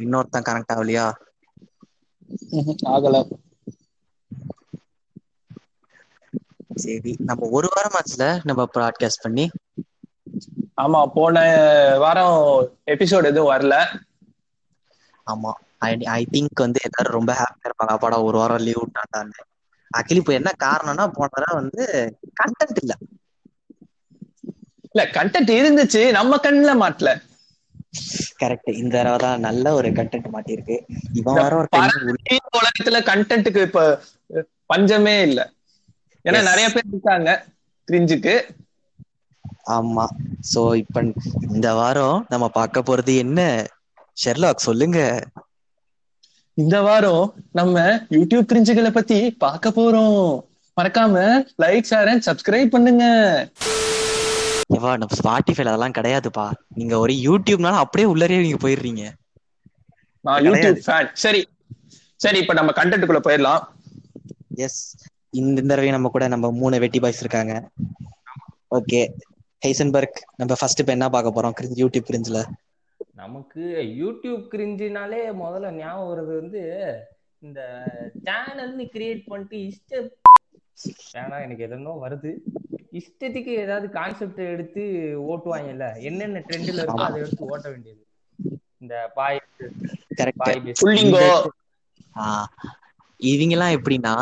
இன்னொருத்தன் 0.00 0.46
கனெக்ட் 0.46 0.74
ஆகலையா 0.74 1.06
ஆகல. 2.92 3.16
சரி 6.76 7.12
நம்ம 7.28 7.48
ஒரு 7.56 7.70
வாரம் 7.72 7.96
ஆச்சுல 7.98 8.26
நம்ம 8.44 8.66
ப்ராட்காஸ்ட் 8.74 9.24
பண்ணி? 9.24 9.46
ஆமா 10.82 11.00
போன 11.14 11.36
வாரம் 11.98 12.38
எபிசோட் 12.92 13.30
எதுவும் 13.30 13.52
வரல. 13.52 13.74
ஆமா 15.26 15.50
ஐ 15.82 15.88
ஐ 16.12 16.22
திங்க் 16.30 16.62
வந்து 16.64 16.80
எல்லாரும் 16.82 17.16
ரொம்ப 17.16 17.32
ஹாப்பியா 17.38 17.68
இருப்பாங்க. 17.68 17.94
அப்பாடா 17.94 18.18
ஒரு 18.26 18.36
வாரம் 18.38 18.64
லீவ் 18.64 18.82
விட்டாண்டான்னு 18.82 19.40
ஆக்சுவலி 19.90 20.22
இப்போ 20.22 20.34
என்ன 20.34 20.50
காரணம்னா 20.62 21.06
போன 21.12 21.30
தடவை 21.32 21.54
வந்து 21.60 21.82
கண்டென்ட் 22.40 22.80
இல்ல. 22.82 22.92
இல்ல 24.88 25.02
கண்டென்ட் 25.12 25.52
இருந்துச்சு. 25.54 26.02
நம்ம 26.12 26.38
கண்ணுல 26.42 26.72
மாட்டல. 26.80 27.10
கரெக்ட் 28.40 28.76
இந்த 28.76 28.96
தடவை 28.96 29.18
தான் 29.18 29.40
நல்ல 29.40 29.72
ஒரு 29.72 29.88
கண்டென்ட் 29.88 30.28
மாட்டிருக்கு 30.32 30.76
இவன் 31.12 31.34
வர 31.34 31.56
ஒரு 31.56 31.68
உலகத்துல 32.58 33.02
கண்டென்ட்டுக்கு 33.02 33.62
இப்ப 33.62 34.00
பஞ்சமே 34.66 35.22
இல்ல. 35.22 35.52
ஏன்னா. 36.24 36.42
நிறைய 36.42 36.70
பேர் 36.70 36.84
இருக்காங்க. 36.88 37.44
கிரிஞ்சுக்கு 37.88 38.34
ஆமா. 39.70 40.06
சோ 40.54 40.74
இப்ப 40.74 41.02
இந்த 41.50 41.74
வாரம் 41.74 42.26
நம்ம 42.28 42.48
பார்க்க 42.48 42.80
போறது 42.80 43.16
என்ன? 43.16 43.66
ஷெர்லாக் 44.24 44.56
சொல்லுங்க. 44.56 45.28
இந்த 46.54 46.80
வாரம் 46.82 47.34
நம்ம 47.52 47.80
யூடியூப் 48.10 48.50
கிரிஞ்சுகளை 48.52 48.90
பத்தி 48.90 49.30
பார்க்க 49.30 49.68
போறோம். 49.68 50.44
மறக்காம 50.80 51.44
லைக் 51.62 51.88
ஷேர் 51.90 52.08
அண்ட் 52.08 52.26
சப்ஸ்கிரைப் 52.26 52.66
பண்ணுங்க. 52.66 53.04
ஏவா 54.76 54.90
நம்ம 55.00 55.16
ஸ்பாட்டிஃபைல 55.20 55.72
அதெல்லாம் 55.72 55.96
கிடையாதுப்பா. 55.98 56.46
நீங்க 56.74 56.94
ஒரு 56.98 57.12
யூடியூப்னால 57.26 57.82
அப்படியே 57.84 58.06
உள்ளரே 58.12 58.40
நீங்க 58.40 58.60
போயிடுறீங்க. 58.64 59.04
நான் 60.24 60.42
கிடையாது. 60.42 60.80
யூடியூப் 60.80 60.84
ஃபேன் 60.86 61.10
சரி. 61.24 61.42
சரி 62.20 62.38
இப்ப 62.38 62.52
நம்ம 62.52 62.72
கண்டென்ட்டுக்குள்ள 62.76 63.20
போயிடலாம். 63.28 63.62
எஸ் 64.64 64.80
இந்த 65.30 65.60
இந்த 65.60 65.74
தடவை 65.74 65.90
நம்ம 65.90 66.08
கூட 66.08 66.24
நம்ம 66.28 66.50
மூணு 66.52 66.78
வெட்டி 66.78 67.00
பாய்ஸ் 67.00 67.20
இருக்காங்க. 67.20 67.54
ஓகே 68.70 69.00
ஹைசன்பர்க் 69.62 70.18
நம்ம 70.36 70.52
ஃபர்ஸ்ட் 70.58 70.80
இப்ப 70.80 70.92
என்ன 70.92 71.08
பார்க்க 71.08 71.36
போறோம்? 71.36 71.54
கிரிஞ்ச் 71.58 71.80
யூடியூப் 71.82 72.08
கிரிஞ்சில் 72.10 72.42
நமக்கு 73.14 73.62
யூடியூப் 74.00 74.44
கிரிஞ்சினாலே 74.52 75.20
முதல்ல 75.42 75.70
ஞாபகம் 75.72 76.08
வருது 76.10 76.32
வந்து 76.40 76.62
இந்த 77.42 77.60
சேனல்னு 78.24 78.84
கிரியேட் 78.94 79.22
பண்ணிட்டு 79.26 79.58
இஷ்ட 79.66 80.00
ஏன்னா 81.20 81.36
எனக்கு 81.44 81.66
எதனோ 81.66 81.94
வருது. 82.04 82.30
இஷ்டத்துக்கு 82.92 83.52
ஏதாவது 83.64 83.86
கான்செப்ட் 83.90 84.40
எடுத்து 84.46 84.82
ஓட்டுவாங்கல்ல 85.30 85.86
என்னென்ன 86.02 86.42
ட்ரெண்ட்ல 86.48 86.84
இருக்கோ 86.84 87.02
அதை 87.08 87.20
எடுத்து 87.20 87.44
ஓட்ட 87.46 87.66
வேண்டியது. 87.68 88.02
இந்த 88.78 88.94
பாய் 89.14 89.38
கரெக்ட் 90.18 90.42
பாய் 90.42 90.60
புள்ளிங்கோ 90.80 91.26
இவங்கெல்லாம் 93.20 93.74
எப்படின்னா 93.76 94.14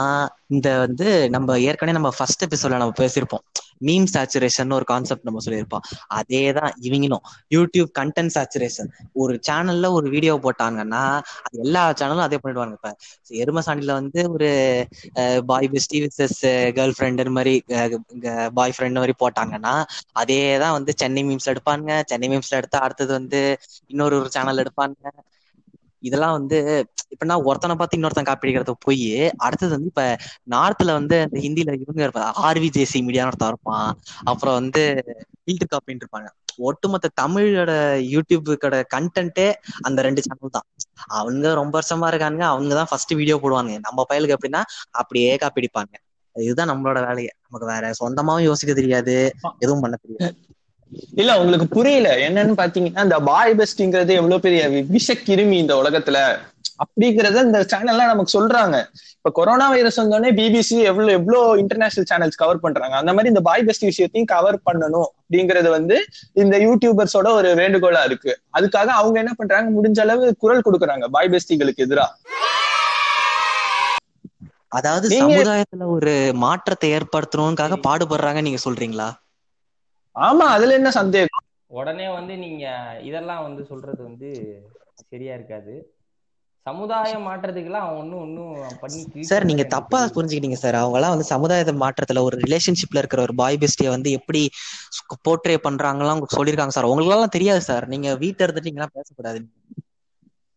இந்த 0.47 0.79
வந்து 0.79 1.07
நம்ம 1.31 1.59
ஏற்கனவே 1.61 1.97
நம்ம 1.99 2.11
ஃபர்ஸ்ட் 2.17 2.45
எபிசோட்ல 2.47 2.81
நம்ம 2.83 2.97
பேசியிருப்போம். 2.99 3.45
மீம் 3.81 4.07
சேச்சுரேஷன் 4.15 4.73
ஒரு 4.73 4.85
கான்செப்ட் 4.85 5.27
நம்ம 5.27 5.43
சொல்லியிருப்போம். 5.45 5.85
அதே 6.19 6.43
தான் 6.53 6.73
இவங்களும். 6.87 7.25
யூடியூப் 7.51 7.91
கண்டென்ட் 7.99 8.35
சேச்சுரேஷன் 8.37 8.91
ஒரு 9.21 9.35
சேனல்ல 9.49 9.87
ஒரு 9.99 10.07
வீடியோ 10.15 10.35
போட்டாங்கன்னா 10.45 11.03
அது 11.45 11.57
எல்லா 11.65 11.83
சேனலும் 12.01 12.27
அதே 12.27 12.39
பண்ணிடுவாங்க 12.39 12.77
இப்ப. 12.79 12.91
எரும 13.41 13.63
சாண்டில 13.67 13.93
வந்து 14.01 14.21
ஒரு 14.31 14.49
boy 15.49 15.71
bestie 15.73 15.99
versus 16.05 16.39
girl 16.77 16.95
friend 16.97 17.09
மாதிரி 17.31 17.55
பாய் 18.59 18.75
ஃப்ரெண்ட் 18.77 19.01
மாதிரி 19.01 19.15
போட்டாங்கன்னா 19.23 19.75
அதே 20.21 20.41
தான் 20.59 20.77
வந்து 20.79 20.93
சென்னை 21.01 21.23
மீம்ஸ்ல 21.25 21.55
எடுப்பாங்க. 21.55 21.79
சென்னை 22.11 22.29
மீம்ஸ்ல 22.33 22.61
எடுத்தா 22.61 22.81
அடுத்தது 22.87 23.13
வந்து 23.19 23.41
இன்னொரு 23.91 24.17
ஒரு 24.21 24.31
சேனல் 24.31 24.63
எடுப்பாங்க. 24.65 24.97
இதெல்லாம் 26.03 26.37
வந்து 26.39 26.59
இப்படின்னா 27.13 27.37
ஒருத்தனை 27.49 27.75
பார்த்து 27.77 27.99
இன்னொருத்தன் 27.99 28.29
காப்பி 28.29 28.47
அடிக்கிறது 28.47 28.75
போய் 28.87 29.07
அடுத்தது 29.39 29.73
வந்து 29.77 29.91
இப்ப 29.93 30.05
நார்த்ல 30.55 30.93
வந்து 30.99 31.17
இந்த 31.27 31.39
ஹிந்தில 31.45 31.75
இவங்க 31.83 32.03
இருப்பாங்க. 32.07 32.31
ஆர்வி 32.47 32.69
ஜேசி 32.77 33.01
மீடியான்னு 33.07 33.33
ஒருத்தன் 33.33 33.53
இருப்பான். 33.55 33.89
அப்புறம் 34.25 34.57
வந்து 34.61 34.83
ஃபில்டர் 35.43 35.73
காப்பின்னு 35.73 36.03
இருப்பாங்க. 36.05 36.29
ஒட்டுமொத்த 36.69 37.11
தமிழோட 37.21 37.73
யூடியூபுக்கோட 38.15 38.77
கண்டென்ட்டே 38.95 39.47
அந்த 39.83 39.99
ரெண்டு 40.03 40.23
சேனல் 40.23 40.55
தான். 40.57 40.67
அவங்க 41.19 41.55
ரொம்ப 41.55 41.75
வருஷமா 41.81 42.09
இருக்காங்க 42.09 42.43
அவங்க 42.47 42.73
தான் 42.75 42.91
ஃபர்ஸ்ட் 42.91 43.15
வீடியோ 43.15 43.37
போடுவாங்க 43.43 43.75
நம்ம 43.87 44.05
பயலுக்கு 44.11 44.37
எப்படின்னா 44.39 44.63
அப்படியே 45.01 45.31
காப்பி 45.37 45.61
அடிப்பாங்க 45.63 45.95
இதுதான் 46.37 46.71
நம்மளோட 46.71 46.99
வேலையை. 47.07 47.33
நமக்கு 47.45 47.67
வேற 47.67 47.87
சொந்தமாவும் 48.01 48.47
யோசிக்க 48.49 48.73
தெரியாது. 48.75 49.15
எதுவும் 49.59 49.83
பண்ண 49.85 49.97
தெரியாது. 49.97 50.37
இல்ல 51.15 51.39
உங்களுக்கு 51.39 51.67
புரியல. 51.67 52.17
என்னன்னு 52.17 52.59
பாத்தீங்கன்னா 52.59 53.03
இந்த 53.03 53.21
பாய் 53.21 53.55
பெஸ்ட்ங்கிறது 53.59 54.09
எவ்வளவு 54.09 54.41
பெரிய 54.41 54.69
வி- 54.69 54.99
விஷக்கிருமி 54.99 55.51
இந்த 55.51 55.75
உலகத்துல. 55.75 56.39
அப்படிங்கறத 56.79 57.43
இந்த 57.43 57.67
சேனல்லாம் 57.73 58.07
நமக்கு 58.07 58.47
சொல்றாங்க. 58.47 58.85
இப்ப 59.17 59.31
கொரோனா 59.33 59.69
வைரஸ் 59.69 60.01
வந்தோடனே 60.01 60.35
பிபிசி 60.35 60.83
எவ்வளவு 60.83 61.13
எவ்வளவு 61.13 61.59
இன்டர்நேஷனல் 61.59 62.09
சேனல்ஸ் 62.15 62.37
கவர் 62.37 62.61
பண்றாங்க. 62.61 62.97
அந்த 62.97 63.11
மாதிரி 63.11 63.29
இந்த 63.29 63.41
பாய் 63.41 63.63
பெஸ்ட் 63.63 63.83
விஷயத்தையும் 63.83 64.37
கவர் 64.37 64.61
பண்ணணும் 64.73 65.07
அப்படிங்கறது 65.23 65.69
வந்து 65.69 66.05
இந்த 66.33 66.59
யூடியூபர்ஸோட 66.59 67.29
ஒரு 67.29 67.55
வேண்டுகோளா 67.55 68.05
இருக்கு. 68.05 68.41
அதுக்காக 68.59 68.85
அவங்க 68.85 69.19
என்ன 69.19 69.33
பண்றாங்க? 69.37 69.81
முடிஞ்ச 69.81 70.01
அளவு 70.01 70.37
குரல் 70.37 70.63
கொடுக்குறாங்க 70.65 71.05
பாய் 71.05 71.29
பெஸ்டிகளுக்கு 71.29 71.77
எதிரா 71.77 72.07
அதாவது 74.69 75.29
சமுதாயத்துல 75.29 75.87
ஒரு 75.87 76.31
மாற்றத்தை 76.35 76.91
ஏற்படுத்தணும்காக 76.91 77.77
பாடுபடுறாங்க 77.89 78.41
நீங்க 78.43 78.59
சொல்றீங்களா? 78.71 79.13
ஆமா 80.21 80.47
அதுல 80.55 80.77
என்ன 80.79 80.91
சந்தேகம்? 80.97 81.45
உடனே 81.79 82.07
வந்து 82.11 82.35
நீங்க 82.39 82.65
இதெல்லாம் 83.09 83.45
வந்து 83.47 83.63
சொல்றது 83.71 84.01
வந்து 84.05 84.31
சரியா 85.05 85.35
இருக்காது. 85.37 85.75
சமுதாய 86.67 87.13
மாற்றத்துக்கெல்லாம் 87.25 87.85
அவன் 87.85 88.01
ஒன்னும் 88.03 88.23
ஒன்னும் 88.23 88.55
பண்ணி 88.81 89.03
சார் 89.29 89.47
நீங்க 89.49 89.65
தப்பா. 89.73 89.99
புரிஞ்சுக்கிட்டீங்க 90.15 90.59
சார். 90.61 90.79
அவங்க 90.79 90.99
எல்லாம் 90.99 91.15
வந்து 91.15 91.29
சமுதாய 91.31 91.49
மாற்றத்துல 91.83 92.23
ஒரு 92.27 92.37
ரிலேஷன்ஷிப்ல 92.43 93.03
இருக்கிற 93.03 93.23
ஒரு 93.23 93.35
பாய் 93.37 93.61
பெஸ்டிய 93.63 93.91
வந்து 93.91 94.11
எப்படி 94.19 94.43
போர்ட்ரே 95.27 95.57
பண்றாங்கலாம் 95.65 96.15
உங்களுக்கு 96.17 96.39
சொல்லியிருக்காங்க 96.39 96.77
சார். 96.77 96.91
உங்களுக்கு 96.91 97.11
எல்லாம் 97.11 97.37
தெரியாது 97.37 97.63
சார். 97.69 97.87
நீங்க 97.95 98.09
வீட்டை 98.23 98.45
இருந்துட்டு 98.47 98.71
நீங்க 98.71 98.83
எல்லாம் 98.83 98.97
பேசக்கூடாது. 98.99 99.41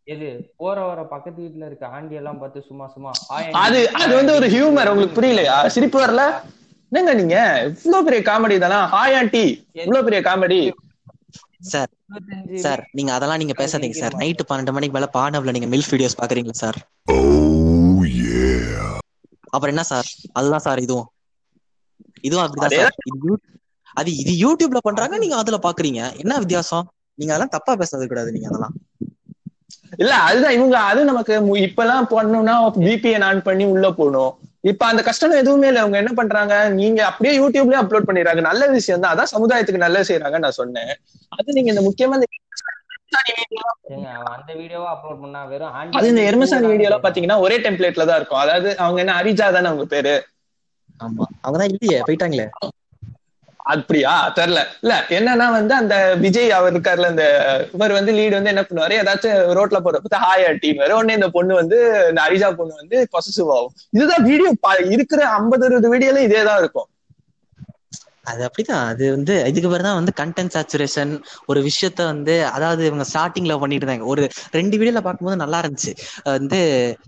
எது? 0.08 0.30
போற 0.58 0.78
வர 0.84 1.02
பக்கத்து 1.12 1.40
வீட்டுல 1.42 1.68
இருக்க 1.70 1.86
ஆண்டி 1.96 2.16
எல்லாம் 2.20 2.40
பார்த்து 2.40 2.62
சும்மா 2.64 2.86
சும்மா 2.90 3.12
"ஆய் 3.36 3.52
அது 3.62 3.80
அது 4.00 4.12
வந்து 4.16 4.34
ஒரு 4.34 4.48
ஹியூமர் 4.54 4.92
உங்களுக்கு 4.92 5.18
புரியலையா? 5.18 5.56
சிரிப்பு 5.76 5.98
வரல? 6.02 6.24
என்னங்க 6.94 7.12
நீங்க? 7.20 7.38
இவ்வளவு 7.78 8.06
பெரிய 8.08 8.22
காமெடி 8.26 8.58
தானா 8.60 8.80
ஹாய் 8.94 9.16
ஆண்டி 9.20 9.46
இவ்வளவு 9.80 10.06
பெரிய 10.08 10.20
காமெடி 10.24 10.62
சார் 11.68 11.92
சார் 12.62 12.82
நீங்க 12.98 13.12
அதெல்லாம் 13.14 13.42
நீங்க 13.42 13.56
பேசாதீங்க 13.58 13.98
சார் 13.98 14.18
நைட்டு 14.20 14.46
பன்னெண்டு 14.46 14.76
மணிக்கு 14.76 14.98
மேல 14.98 15.10
பானவ்ல 15.16 15.56
நீங்க 15.56 15.70
மில்ஃப் 15.74 15.94
வீடியோஸ் 15.94 16.20
பாக்குறீங்களா 16.20 16.58
சார் 16.60 16.80
அப்புறம் 19.54 19.74
என்ன 19.74 19.84
சார் 19.88 20.08
அதுதான் 20.34 20.66
சார் 20.66 20.82
இதுவும். 20.82 21.10
இதுவும் 22.24 22.44
அப்படிதான் 22.44 22.78
சார் 22.78 22.94
அது 23.98 24.12
இது 24.22 24.32
யூடியூப்ல 24.42 24.80
பண்றாங்க 24.84 25.16
நீங்க 25.20 25.36
அதுல 25.40 25.58
பாக்குறீங்க. 25.64 26.02
என்ன 26.22 26.38
வித்தியாசம்? 26.40 26.88
நீங்க 27.20 27.32
அதெல்லாம் 27.34 27.56
தப்பா 27.56 27.74
பேசுறது 27.80 28.08
கூடாது 28.08 28.34
நீங்க 28.34 28.50
அதெல்லாம். 28.52 28.76
இல்ல 30.00 30.14
அதுதான் 30.24 30.54
இவங்க 30.54 30.78
அது 30.86 31.02
நமக்கு 31.06 31.34
இப்பெல்லாம் 31.66 32.10
பண்ணணும்னா 32.12 32.56
விபிஎன் 32.86 33.26
ஆன் 33.26 33.42
பண்ணி 33.44 33.66
உள்ள 33.68 33.88
போகணும். 33.94 34.34
இப்ப 34.64 34.84
அந்த 34.86 35.02
கஷ்டம் 35.08 35.40
எதுவுமே 35.40 35.68
இல்ல. 35.68 35.82
அவங்க 35.82 35.98
என்ன 35.98 36.12
பண்றாங்க? 36.16 36.54
நீங்க 36.78 37.00
அப்படியே 37.10 37.34
யூடியூப்லயே 37.40 37.82
அப்லோட் 37.82 38.08
பண்ணிடுறாங்க. 38.10 38.42
நல்ல 38.42 38.64
விஷயம் 38.76 39.04
தான். 39.04 39.14
அதான் 39.14 39.34
சமுதாயத்துக்கு 39.34 39.86
நல்லது 39.86 40.10
செய்யறாங்க 40.10 40.40
நான் 40.40 40.60
சொன்னேன். 40.60 40.94
அது 41.32 41.58
நீங்க 41.58 41.72
இந்த 41.74 41.84
முக்கியமா 41.88 42.18
அந்த 44.36 44.52
வீடியோவா 44.60 44.90
அப்லோட் 44.94 45.22
பண்ணா? 45.24 45.42
வெறும் 45.52 45.74
அது 45.94 46.08
இந்த 46.10 46.22
எருமசாணி 46.28 46.68
பாத்தீங்கன்னா 47.06 47.38
ஒரே 47.40 47.58
டெம்ப்ளேட்ல 47.66 48.06
தான் 48.06 48.20
இருக்கும். 48.20 48.42
அதாவது 48.42 48.70
அவங்க 48.80 49.00
என்ன 49.02 49.16
அரிஜா 49.22 49.48
தானே 49.52 49.70
அவங்க 49.70 49.88
பேரு? 49.88 50.14
ஆமா. 51.00 51.26
அவங்கதான் 51.44 51.72
இல்லையே. 51.72 52.00
போயிட்டாங்களே. 52.08 52.48
அப்படியா? 53.66 54.34
தெரியல 54.36 54.62
இல்ல 54.82 55.06
என்னன்னா 55.10 55.52
வந்து 55.52 55.74
அந்த 55.74 56.16
விஜய் 56.16 56.52
அவர் 56.52 56.74
இருக்காருல 56.74 57.10
இந்த 57.10 57.26
இவர் 57.74 57.92
வந்து 57.92 58.12
லீடு 58.14 58.32
வந்து 58.32 58.50
என்ன 58.50 58.62
பண்ணுவாரு? 58.62 58.94
ஏதாச்சும் 59.02 59.38
ரோட்ல 59.58 59.80
போறப்ப 59.86 60.22
ஹாய் 60.26 60.58
டீம் 60.60 60.82
உடனே 60.98 61.14
இந்த 61.14 61.30
பொண்ணு 61.30 61.54
வந்து 61.56 61.78
இந்த 62.10 62.22
அரிஜா 62.28 62.56
பொண்ணு 62.56 62.74
வந்து 62.76 63.08
பொசசிவ் 63.14 63.52
ஆகும். 63.58 63.74
இதுதான் 63.90 64.24
வீடியோ 64.24 64.52
இருக்கிற 64.90 65.28
ஐம்பது 65.30 65.66
அறுபது 65.66 65.94
வீடியோல 65.96 66.26
இதேதான் 66.30 66.58
இருக்கும். 66.58 66.88
அது 68.26 68.42
அப்படிதான். 68.48 68.86
அது 68.92 69.06
வந்து 69.16 69.34
இதுக்கு 69.50 69.70
பேர் 69.72 69.86
தான் 69.88 69.98
வந்து 70.00 70.12
கண்டென்ட் 70.20 70.54
சேச்சுரேஷன் 70.56 71.12
ஒரு 71.52 71.60
விஷயத்த 71.68 72.02
வந்து 72.12 72.36
அதாவது 72.56 72.84
இவங்க 72.90 73.06
ஸ்டார்டிங்ல 73.12 73.56
பண்ணிட்டு 73.64 73.86
இருந்தாங்க. 73.86 74.06
ஒரு 74.14 74.24
ரெண்டு 74.58 74.76
வீடியோல 74.80 75.02
பார்க்கும்போது 75.08 75.38
நல்லா 75.44 75.60
இருந்துச்சு. 75.64 75.94
வந்து 76.36 76.60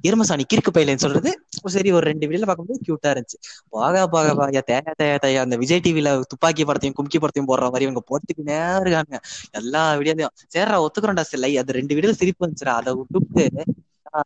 எருமசாணி 0.10 0.46
கிறுக்கு 0.54 0.74
பையலன்னு 0.78 1.04
சொல்றது. 1.06 1.32
சரி 1.76 1.92
ஒரு 1.98 2.06
ரெண்டு 2.12 2.28
வீடியோல 2.28 2.48
பார்க்கும்போது 2.50 2.82
கியூட்டா 2.88 3.12
இருந்துச்சு. 3.16 3.40
போக 3.76 4.06
போக 4.16 4.28
போக 4.42 4.62
தேயா 4.72 4.94
தேயா 5.02 5.18
தேயா 5.26 5.42
அந்த 5.48 5.56
விஜய் 5.64 5.84
டிவில 5.86 6.12
துப்பாக்கி 6.34 6.66
படத்தையும் 6.70 6.98
கும்கி 7.00 7.20
படத்தையும் 7.24 7.50
போடுற 7.52 7.70
மாதிரி 7.74 7.88
இவங்க 7.88 8.04
போட்டுக்கு 8.12 8.44
நேரம் 8.52 8.84
இருக்காங்க. 8.86 9.16
எல்லா 9.62 9.84
வீடியோலையும் 10.02 10.36
சேர்றா 10.56 10.78
ஒத்துக்கிறோம்டா 10.86 11.26
சில்லை. 11.34 11.52
அது 11.64 11.78
ரெண்டு 11.80 11.96
வீடியோல 11.98 12.18
சிரிப்பு 12.22 12.46
வந்துச்சுடா. 12.46 12.76
அதை 12.82 12.94
விட்டுட்டு 13.00 13.46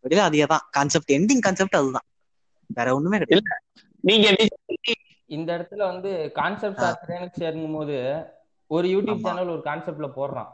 எல்லா 0.10 0.26
அதே 0.30 0.46
தான் 0.54 0.66
கான்செப்ட் 0.78 1.12
எண்டிங் 1.18 1.44
கான்செப்ட் 1.48 1.80
அதுதான். 1.82 2.08
வேற 2.78 2.90
ஒண்ணுமே 2.98 3.20
கிடையாது. 3.22 3.56
நீங்க 4.04 4.28
இந்த 5.30 5.50
இடத்துல 5.58 5.84
வந்து 5.86 6.12
கான்செப்ட் 6.32 6.80
ஆ. 6.80 6.90
ஆசிரியர்னு 6.90 7.40
சேரும் 7.40 7.74
போது 7.74 7.98
ஒரு 8.72 8.88
யூடியூப். 8.88 9.22
சேனல் 9.22 9.50
ஒரு 9.50 9.64
கான்செப்ட்ல 9.66 10.08
போடுறான். 10.16 10.50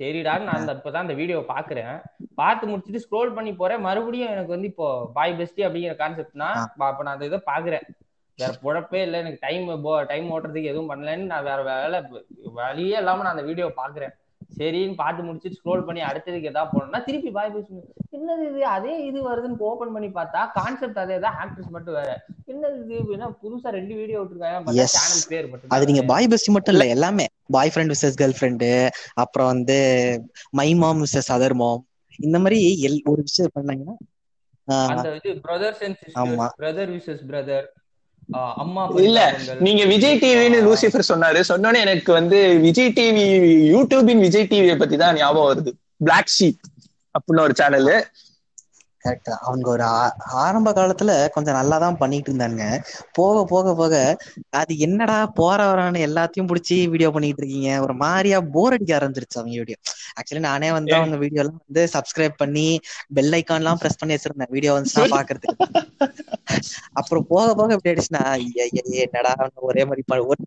சரிடான்னு 0.00 0.46
நான் 0.46 0.60
அந்த 0.60 0.72
இப்பதான் 0.74 1.04
அந்த 1.04 1.12
வீடியோ 1.12 1.44
பாக்குறேன். 1.48 1.92
பார்த்து 2.34 2.64
முடிச்சுட்டு 2.66 3.02
ஸ்க்ரோல் 3.04 3.34
பண்ணி 3.34 3.52
போறேன். 3.54 3.80
மறுபடியும் 3.80 4.30
எனக்கு 4.30 4.50
வந்து 4.50 4.66
இப்போ 4.66 4.86
பாய் 5.12 5.32
பெஸ்டி 5.32 5.62
அப்படிங்கிற 5.66 5.94
கான்செப்ட்னா 5.96 6.48
அப்ப 6.86 7.02
நான் 7.02 7.14
அந்த 7.14 7.24
இதை 7.24 7.40
பாக்குறேன். 7.46 7.86
வேற 8.38 8.52
பொழப்பே 8.62 9.00
இல்லை. 9.02 9.18
எனக்கு 9.20 9.38
டைம் 9.40 9.66
டைம் 10.06 10.32
ஓட்டுறதுக்கு 10.32 10.72
எதுவும் 10.72 10.90
பண்ணலன்னு 10.90 11.30
நான் 11.32 11.44
வேற 11.44 11.62
வேலை 11.62 11.98
வழியே 12.54 12.96
இல்லாம 12.98 13.22
நான் 13.22 13.36
அந்த 13.36 13.42
வீடியோ 13.42 13.66
பாக்குறேன். 13.76 14.14
சரின்னு 14.58 14.96
பார்த்து 15.00 15.26
முடிச்சுட்டு 15.26 15.58
ஸ்க்ரோல் 15.58 15.84
பண்ணி 15.86 16.00
அடுத்ததுக்கு 16.08 16.50
எதாவது 16.50 16.72
போனோம்னா 16.72 17.00
திருப்பி 17.06 17.30
பாய் 17.36 17.52
பேசு 17.54 17.78
என்னது 18.16 18.44
இது? 18.48 18.60
அதே 18.74 18.92
இது 19.06 19.18
வருதுன்னு 19.28 19.64
ஓபன் 19.68 19.94
பண்ணி 19.94 20.08
பார்த்தா 20.18 20.40
கான்செப்ட் 20.56 21.00
அதே 21.04 21.16
தான் 21.24 21.36
ஆக்ட்ரஸ் 21.42 21.72
மட்டும் 21.76 21.96
வேற. 21.98 22.10
என்னது 22.52 22.76
இது? 22.84 23.14
என்ன 23.16 23.30
புதுசா 23.42 23.70
ரெண்டு 23.78 23.94
வீடியோ 24.00 24.20
விட்டுருக்காங்க. 24.20 24.86
சேனல் 24.94 25.24
பேர் 25.32 25.48
மட்டும் 25.52 25.74
அது 25.76 25.88
நீங்க 25.90 26.04
பாய் 26.12 26.30
பெஸ்டி 26.32 26.54
மட்டும் 26.56 26.76
இல்ல 26.76 26.86
எல்லாமே. 26.96 27.26
பாய் 27.50 27.72
ஃப்ரெண்ட் 27.72 27.94
விசஸ் 27.94 28.18
கேர்ள் 28.20 28.36
ஃப்ரெண்டு 28.38 28.70
அப்புறம் 29.24 29.50
வந்து 29.52 29.78
my 30.60 30.68
mom 30.82 31.02
versus 31.04 31.30
other 31.36 31.56
mom 31.62 31.82
இந்த 32.18 32.38
மாதிரி 32.42 32.58
எல் 32.88 33.00
ஒரு 33.12 33.22
விஷயம் 33.28 33.54
பண்ணாங்கன்னா 33.56 33.96
அந்த 34.90 35.08
இது 35.18 35.32
brothers 35.46 35.82
and. 35.86 35.98
Sister 36.02 36.54
brother 36.60 36.92
versus 36.94 37.24
brother 37.30 37.66
இல்ல. 38.96 39.20
நீங்க 39.58 39.84
விஜய் 39.84 40.18
டிவின்னு 40.18 40.60
ஆ, 40.60 40.66
லூசிஃபர் 40.66 41.08
சொன்னாரு. 41.08 41.40
சொன்னோன்னே 41.48 41.80
எனக்கு 41.80 42.12
வந்து 42.12 42.58
விஜய் 42.58 42.92
டிவி 42.96 43.24
யூடியூபின் 43.74 44.18
விஜய் 44.18 44.48
டிவியை 44.50 44.78
பத்தி 44.78 44.96
தான் 44.96 45.16
ஞாபகம் 45.16 45.48
வருது. 45.50 45.72
பிளாக் 45.96 46.32
ஷீப் 46.40 46.62
அப்படின்னு 47.14 47.40
ஒரு 47.40 47.54
சேனல் 47.54 47.90
கரெக்ட் 49.04 49.30
அவங்க 49.40 49.66
ஒரு 49.70 49.84
ஆரம்ப 50.42 50.68
காலத்துல 50.72 51.12
கொஞ்சம் 51.34 51.56
நல்லா 51.56 51.76
தான் 51.78 51.98
பண்ணிட்டு 51.98 52.30
இருந்தாங்க 52.30 52.62
போக 53.14 53.42
போக 53.44 53.74
போக 53.74 53.94
அது 54.60 54.72
என்னடா 54.86 55.18
போற 55.34 55.58
வரான்னு 55.70 56.04
எல்லாத்தையும் 56.06 56.48
புடிச்சு 56.50 56.76
வீடியோ 56.92 57.10
பண்ணிட்டு 57.10 57.42
இருக்கீங்க. 57.42 57.70
ஒரு 57.84 57.94
மாதிரியா 57.96 58.38
போர் 58.54 58.76
அடிக்க 58.76 58.92
ஆரம்பிச்சிருச்சு 58.98 59.40
அவங்க 59.40 59.58
வீடியோ 59.62 59.78
ஆக்சுவலி 60.18 60.42
நானே 60.46 60.70
வந்து. 60.70 60.94
அவங்க 61.00 61.18
வீடியோ 61.24 61.42
எல்லாம் 61.44 61.60
வந்து 61.62 61.84
சப்ஸ்கிரைப் 61.94 62.36
பண்ணி 62.36 62.66
பெல் 63.16 63.34
ஐக்கான் 63.38 63.62
எல்லாம் 63.62 63.80
பிரஸ் 63.82 64.00
பண்ணி 64.00 64.16
வச்சிருந்தேன். 64.16 64.52
வீடியோ 64.56 64.72
வந்துச்சுன்னா 64.74 65.06
பாக்குறதுக்கு. 65.16 65.58
அப்புறம் 67.00 67.26
போக 67.28 67.46
போக 67.54 67.76
எப்படி 67.76 67.90
ஆயிடுச்சுன்னா 67.90 68.22
என்னடா 69.04 69.32
ஒரே 69.70 69.84
மாதிரி 69.84 70.02
ஒரு 70.26 70.42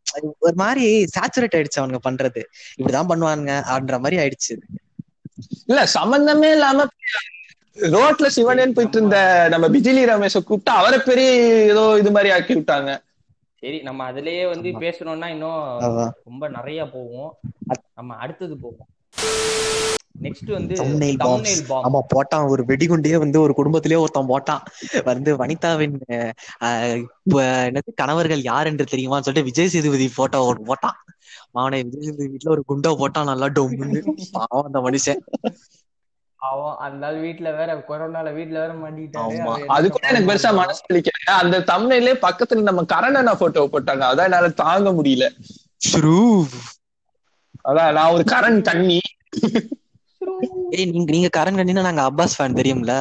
ஒரு 0.46 0.56
மாதிரி 0.64 0.86
சேச்சுரேட் 1.16 1.58
ஆயிடுச்சு 1.58 1.82
அவங்க 1.84 2.00
பண்றது. 2.08 2.44
இப்படிதான் 2.80 3.12
பண்ணுவாங்க 3.12 3.50
அப்படின்ற 3.68 3.98
மாதிரி 4.00 4.20
ஆயிடுச்சு. 4.24 4.56
இல்ல 5.68 5.82
சம்பந்தமே 5.96 6.50
இல்லாம 6.52 6.86
ரோட்ல 7.96 8.28
சிவனேன்னு 8.36 8.76
போயிட்டு 8.78 8.98
இருந்த 8.98 9.18
நம்ம 9.54 9.66
பிஜிலி 9.68 10.04
ரமேஷ 10.12 10.36
கூப்பிட்டு 10.44 10.72
அவரை 10.72 11.00
பெரிய 11.00 11.30
ஏதோ 11.74 11.84
இது 12.00 12.12
மாதிரி 12.12 12.30
ஆக்கி 12.36 12.54
விட்டாங்க. 12.54 12.92
சரி 13.64 13.78
நம்ம 13.82 14.12
அதுலயே 14.12 14.44
வந்து. 14.50 14.70
பேசணும்னா 14.86 15.28
இன்னும். 15.36 15.64
ரொம்ப 16.30 16.50
நிறைய 16.50 16.82
போவோம். 16.90 17.32
நம்ம 17.94 18.16
அடுத்தது 18.16 18.58
போவோம். 18.58 18.90
நெக்ஸ்ட் 20.26 20.52
வந்து. 20.58 20.76
ஆமா 21.88 22.00
போட்டான். 22.14 22.48
ஒரு 22.54 22.64
வெடிகுண்டே 22.68 23.18
வந்து 23.18 23.42
ஒரு 23.42 23.54
குடும்பத்திலேயே 23.54 24.02
ஒருத்தன் 24.04 24.32
போட்டான். 24.34 24.64
வந்து 25.04 25.38
வனிதாவின் 25.38 25.98
என்னது 27.68 27.92
கணவர்கள் 27.96 28.42
யார் 28.42 28.70
என்று 28.72 28.86
தெரியுமான்னு 28.94 29.26
சொல்லிட்டு 29.28 29.50
விஜய் 29.50 29.74
சேதுபதி 29.76 30.08
போட்டோ 30.16 30.42
ஒன்று 30.46 30.70
போட்டான். 30.72 30.98
அவனை 31.52 31.84
விஜய் 31.84 32.06
சேதுபதி 32.08 32.30
வீட்டுல 32.34 32.54
ஒரு 32.56 32.64
குண்டோ 32.68 32.94
போட்டான். 33.02 33.30
நல்லா 33.32 33.46
டொம்முன்னு. 33.46 34.02
பாவம் 34.32 34.68
அந்த 34.70 34.80
மனுஷன். 34.88 35.22
அவன் 36.40 36.76
அந்த 36.78 37.06
வீட்ல 37.16 37.52
வேற 37.52 37.72
கொரோனால 37.88 38.34
வீட்ல 38.34 38.58
வேற 38.60 38.74
மாட்டிக்கிட்டாரு. 38.74 39.38
ஆமா. 39.38 39.54
அது 39.68 39.86
கூட 39.90 40.04
எனக்கு 40.08 40.30
பெருசா. 40.30 40.50
மனசு 40.54 40.82
வலிக்கல. 40.88 41.14
அந்த 41.38 41.60
தமிழ்லயே 41.68 42.16
பக்கத்துல 42.22 42.62
நம்ம 42.62 42.84
கரணனா 42.94 43.34
போட்டோ 43.36 43.68
போட்டாங்க. 43.68 44.04
அதான் 44.10 44.30
என்னால 44.30 44.50
தாங்க 44.62 44.92
முடியல. 44.92 45.28
அதான் 47.66 47.94
நான் 47.94 48.14
ஒரு 48.14 48.24
கரண் 48.28 48.60
தண்ணி 48.62 49.00
ஏய் 50.72 50.90
நீங்க 50.90 51.12
நீங்க 51.12 51.30
கரண் 51.38 51.58
கண்டினா 51.58 51.88
நாங்க 51.88 52.04
அப்பாஸ் 52.10 52.38
ஃபேன் 52.38 52.58
தெரியும்ல? 52.60 52.94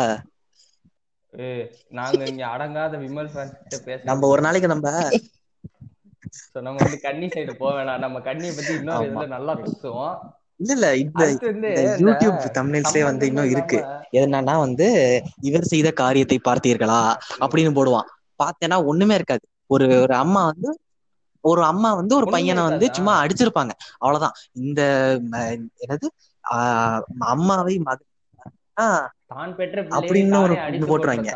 ஏய், 1.35 1.65
நாங்க 1.91 2.21
இங்க 2.25 2.45
அடங்காத 2.47 2.99
விமல் 3.01 3.31
கிட்ட 3.33 3.79
பேச 3.87 4.01
நம்ம 4.05 4.27
ஒரு 4.27 4.41
நாளைக்கு 4.41 4.69
நம்ம 4.69 4.89
நம்ம 6.59 6.79
வந்து 6.79 6.99
கன்னி 7.01 7.27
சைடு 7.27 7.53
போக 7.55 7.73
வேணாம். 7.77 8.03
நம்ம 8.05 8.21
கண்ணியை 8.21 8.53
பத்தி 8.55 8.73
இன்னொரு. 8.75 9.07
இதுல 9.09 9.27
நல்லா 9.29 9.55
பேசுவோம். 9.61 10.17
இல்ல 10.61 10.73
இல்ல 10.73 10.93
இந்த 10.97 11.25
யூடியூப் 11.99 12.41
thumbnailsலயே 12.57 13.03
வந்து 13.03 13.27
இன்னும் 13.27 13.51
இருக்கு. 13.51 13.79
என்னன்னா 14.13 14.59
வந்து 14.59 14.89
இவர் 15.41 15.63
செய்த 15.63 15.91
காரியத்தை 15.93 16.41
பார்த்தீர்களா? 16.45 17.01
அப்படின்னு 17.41 17.73
போடுவான். 17.79 18.09
பார்த்தேன்னா 18.39 18.85
ஒண்ணுமே 18.85 19.15
இருக்காது. 19.15 19.45
ஒரு 19.71 20.01
ஒரு 20.01 20.15
அம்மா 20.15 20.45
வந்து 20.45 20.71
ஒரு 21.45 21.65
அம்மா 21.65 21.95
வந்து 21.95 22.17
ஒரு 22.17 22.27
பையனை 22.31 22.63
வந்து? 22.63 22.87
சும்மா 22.93 23.25
அடிச்சிருப்பாங்க. 23.25 23.71
அவ்வளவுதான். 23.99 24.37
இந்த 24.53 24.83
என்னது? 25.87 26.07
அம்மாவை 27.19 27.79
மக 27.79 27.99
ஆஹ் 28.81 29.07
தான் 29.27 29.55
பெற்ற 29.57 29.85
பிள்ளையை 29.85 30.11
அப்படின்னு 30.11 30.35
ஒரு 30.43 30.55
போட்டுருவாங்க. 30.55 31.31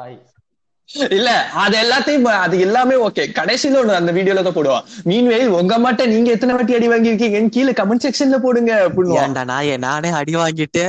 இல்ல 1.11 1.31
அது 1.63 1.75
எல்லாத்தையும் 1.81 2.25
அது 2.37 2.55
எல்லாமே 2.67 2.95
ஓகே 3.05 3.25
கடைசியில 3.37 3.81
ஒண்ணு 3.81 3.99
அந்த 3.99 4.13
வீடியோல 4.17 4.43
தான் 4.43 4.57
போடுவான். 4.57 4.87
மீன்வேல் 5.09 5.55
உங்க 5.59 5.75
மாட்ட 5.79 6.07
நீங்க 6.13 6.31
எத்தனை 6.37 6.55
வாட்டி 6.57 6.77
அடி 6.79 6.89
வாங்கியிருக்கீங்கன்னு 6.91 7.55
கீழே 7.57 7.73
கமெண்ட் 7.81 8.05
செக்ஷன்ல 8.07 8.39
போடுங்க 8.45 8.73
அப்படின்னு 8.87 9.19
ஏன்டா 9.23 9.43
நாயே 9.51 9.77
நானே 9.87 10.11
அடி 10.21 10.35
வாங்கிட்டு 10.41 10.85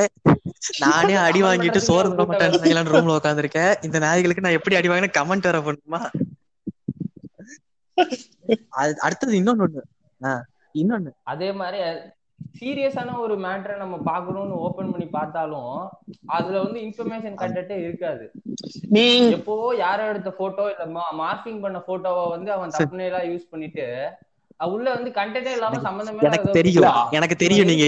நானே 0.81 1.15
அடி 1.21 1.39
வாங்கிட்டு 1.48 1.80
சோறு 1.86 2.09
தர 2.12 2.25
மாட்டேன் 2.31 2.92
ரூம்ல 2.94 3.18
உட்காந்துருக்கேன் 3.18 3.71
இந்த 3.88 3.98
நாய்களுக்கு 4.03 4.45
நான் 4.45 4.57
எப்படி 4.59 4.77
அடி 4.80 4.89
வாங்கினேன்? 4.92 5.15
கமெண்ட் 5.18 5.50
வர 5.50 5.59
பண்ணுமா 5.68 6.01
அடுத்தது 9.03 9.33
இன்னொன்னு 9.39 9.81
இன்னொன்னு. 10.75 11.12
அதே 11.31 11.50
மாதிரி 11.59 11.80
சீரியஸான 12.57 13.13
ஒரு 13.19 13.35
மேட்டரை 13.43 13.75
நம்ம 13.77 13.95
பார்க்கணும்னு 14.05 14.55
ஓபன் 14.65 14.91
பண்ணி 14.91 15.07
பார்த்தாலும் 15.11 15.75
அதுல 16.35 16.59
வந்து 16.63 16.79
இன்ஃபர்மேஷன் 16.85 17.39
கண்டென்ட்டே 17.39 17.77
இருக்காது. 17.83 18.25
நீ 18.91 19.05
எப்போவோ 19.38 19.67
யாரோ 19.79 20.03
எடுத்த 20.07 20.31
போட்டோ 20.33 20.65
இல்ல 20.73 20.85
மார்க்கிங் 21.21 21.61
பண்ண 21.61 21.79
போட்டோவை 21.88 22.25
வந்து 22.29 22.51
அவன். 22.51 22.75
தப்புனேலா 22.77 23.21
யூஸ் 23.29 23.51
பண்ணிட்டு 23.51 23.88
அது 24.59 24.71
உள்ள 24.71 24.88
வந்து 24.95 25.11
கண்டென்ட்டே 25.11 25.53
இல்லாம 25.53 25.79
சம்பந்தமே 25.85 26.25
எனக்கு 26.29 26.49
தெரியும். 26.57 26.88
எனக்கு 27.11 27.35
தெரியும் 27.35 27.69
நீங்க 27.69 27.85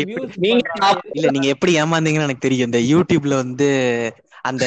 இல்ல 1.15 1.27
நீங்க 1.31 1.49
எப்படி 1.55 1.73
ஏமாந்தீங்கன்னு 1.79 2.29
எனக்கு 2.29 2.47
தெரியும். 2.47 2.69
இந்த 2.69 2.81
யூடியூப்ல 2.91 3.35
வந்து 3.43 3.67
அந்த 4.43 4.65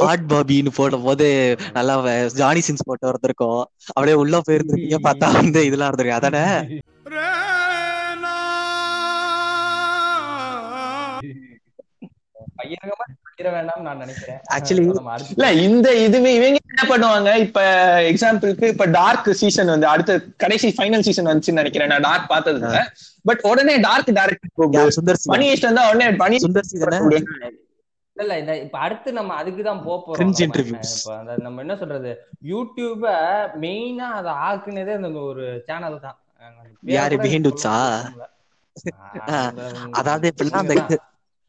ஹாட் 0.00 0.26
பாபின்னு 0.30 0.70
போடும் 0.76 1.06
போது 1.06 1.26
நல்லா 1.72 1.94
ஜானி 2.40 2.62
சின்ஸ் 2.66 2.88
போட்டோ 2.88 3.12
இருந்திருக்கும் 3.12 3.60
அப்படியே 3.88 4.16
உள்ள 4.22 4.42
போயிருந்திருக்கீங்க 4.46 5.00
பார்த்தா 5.06 5.28
வந்து 5.38 5.62
இதெல்லாம் 5.68 5.90
இருந்திருக்கு 5.90 6.20
அதானே? 6.20 6.44
இந்த 15.66 15.88
இதுவே 16.04 16.30
இவங்க 16.38 16.58
என்ன 16.70 16.82
பண்ணுவாங்க? 16.90 17.30
இப்ப 17.44 17.60
எக்ஸாம்பிளுக்கு 18.10 18.66
இப்ப 18.72 18.86
டார்க் 18.98 19.30
சீசன் 19.40 19.72
வந்து 19.74 19.86
அடுத்த 19.86 20.18
கடைசி 20.36 20.68
ஃபைனல் 20.76 21.06
சீசன் 21.08 21.30
வந்துச்சுன்னு 21.30 21.60
நினைக்கிறேன். 21.62 21.92
நான் 21.92 22.06
டார்க் 22.08 22.32
பார்த்தது 22.34 22.60
பட் 23.24 23.42
உடனே 23.50 23.74
டார்க் 23.86 24.12
டைரக்ட் 24.20 24.56
போகுது. 24.60 24.78
யார் 24.78 24.94
சுந்தர் 24.98 25.20
மணி 25.32 25.48
உடனே 25.90 26.08
மணி 26.24 26.38
சுந்தர் 26.46 26.70
இல்ல 28.16 28.24
இல்ல 28.24 28.34
இந்த 28.38 28.54
இப்ப 28.64 28.78
அடுத்து 28.78 29.10
நம்ம 29.18 29.34
அதுக்கு 29.34 29.62
தான் 29.68 29.78
போறோம். 29.84 30.18
நம்ம. 31.44 31.60
என்ன 31.64 31.74
சொல்றது? 31.82 32.10
யூடியூப 32.50 33.04
மெயினா 33.62 34.08
அதை 34.18 34.32
ஆக்குனதே 34.48 34.92
அந்த 34.98 35.10
ஒரு 35.30 35.44
சேனல் 35.68 35.96
தான். 36.06 36.18
யாரு 36.96 37.16
அதாவது 40.00 40.26
எப்படின்னா 40.32 40.60
அந்த. 40.64 40.76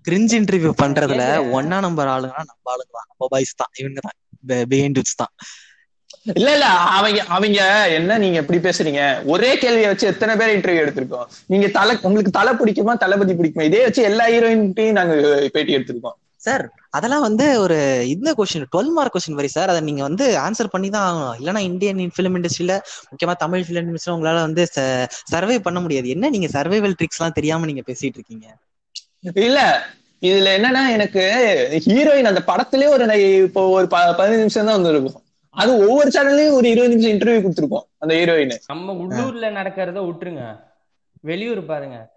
கிரிஞ்ச் 0.07 0.33
இன்டர்வியூ 0.39 0.71
பண்றதுல. 0.83 1.25
ஒன்னா 1.57 1.79
நம்பர் 1.87 2.13
ஆளுங்கன்னா 2.15 2.45
நம்ம 2.51 2.71
ஆளுங்க 2.73 2.93
தான். 2.99 3.09
நம்ம 3.11 3.29
பாய்ஸ் 3.35 3.59
தான். 3.61 3.73
இவங்க 3.81 3.99
தான். 4.07 4.17
பிஹைண்ட் 4.71 5.01
தான். 5.23 5.33
இல்ல 6.39 6.49
இல்ல. 6.55 6.67
அவங்க 6.97 7.21
அவங்க 7.35 7.61
என்ன 7.99 8.17
நீங்க 8.23 8.37
எப்படி 8.41 8.59
பேசுறீங்க? 8.65 9.01
ஒரே 9.33 9.49
கேள்வியை 9.63 9.87
வச்சு 9.91 10.05
எத்தனை 10.11 10.33
பேர் 10.39 10.55
இன்டர்வியூ 10.57 10.83
எடுத்திருக்கோம்? 10.83 11.29
நீங்க 11.53 11.67
தலை 11.77 11.93
உங்களுக்கு 12.09 12.31
தலை 12.39 12.51
பிடிக்குமா 12.59 12.93
தளபதி 13.03 13.33
பிடிக்குமா? 13.39 13.69
இதே 13.69 13.81
வச்சு 13.87 14.03
எல்லா 14.09 14.25
ஹீரோயின்ட்டையும் 14.33 14.99
நாங்க 14.99 15.15
பேட்டி 15.55 15.75
எடுத்திருக்கோம். 15.77 16.17
சார் 16.45 16.63
அதெல்லாம் 16.97 17.25
வந்து 17.25 17.45
ஒரு 17.63 17.75
இந்த 18.13 18.29
கொஸ்டின் 18.37 18.65
டுவெல் 18.73 18.91
மார்க் 18.95 19.13
கொஸ்டின் 19.13 19.37
வரி 19.39 19.49
சார் 19.55 19.71
அதை 19.73 19.81
நீங்க 19.89 20.01
வந்து 20.07 20.25
ஆன்சர் 20.45 20.71
பண்ணி 20.73 20.89
தான் 20.95 21.05
ஆகணும். 21.09 21.35
இல்லைன்னா 21.39 21.61
இந்தியன் 21.69 22.01
ஃபிலிம் 22.15 22.35
இண்டஸ்ட்ரியில 22.39 22.73
முக்கியமா 23.11 23.35
தமிழ் 23.43 23.63
ஃபிலிம் 23.67 23.87
இண்டஸ்ட்ரியில 23.89 24.17
உங்களால 24.17 24.41
வந்து 24.47 24.63
சர்வே 25.33 25.57
பண்ண 25.67 25.79
முடியாது. 25.85 26.09
என்ன 26.15 26.29
நீங்க 26.35 26.49
சர்வைவல் 26.57 26.97
ட்ரிக்ஸ் 26.99 27.19
எல்லாம் 27.21 27.37
தெரியாம 27.39 27.67
நீங்க 27.71 27.83
பேசிட்டு 27.89 28.19
இருக்கீங்க? 28.19 28.47
இல்ல 29.23 29.59
இதுல 30.21 30.49
என்னன்னா 30.57 30.89
எனக்கு 30.89 31.23
ஹீரோயின் 31.85 32.23
அந்த 32.23 32.41
படத்திலே 32.47 32.87
ஒரு 32.87 33.03
இப்போ 33.43 33.67
ஒரு 33.67 33.87
ப- 33.87 34.15
பதினஞ்சு 34.17 34.37
நிமிஷம் 34.37 34.65
தான் 34.65 34.81
வந்திருக்கும். 34.81 35.23
அது 35.49 35.77
ஒவ்வொரு 35.77 36.09
சேனல்லையும் 36.09 36.53
ஒரு 36.53 36.69
இருபது 36.69 36.95
நிமிஷம் 36.95 37.11
இன்டர்வியூ 37.11 37.45
கொடுத்துருக்கோம் 37.45 37.85
அந்த 37.97 38.13
ஹீரோயின் 38.15 38.59
நம்ம 38.67 38.93
உள்ளூர்ல 38.93 39.51
நடக்கிறத 39.51 39.99
விட்டுருங்க. 40.05 40.59
வெளியூர் 41.21 41.65
பாருங்க. 41.65 42.11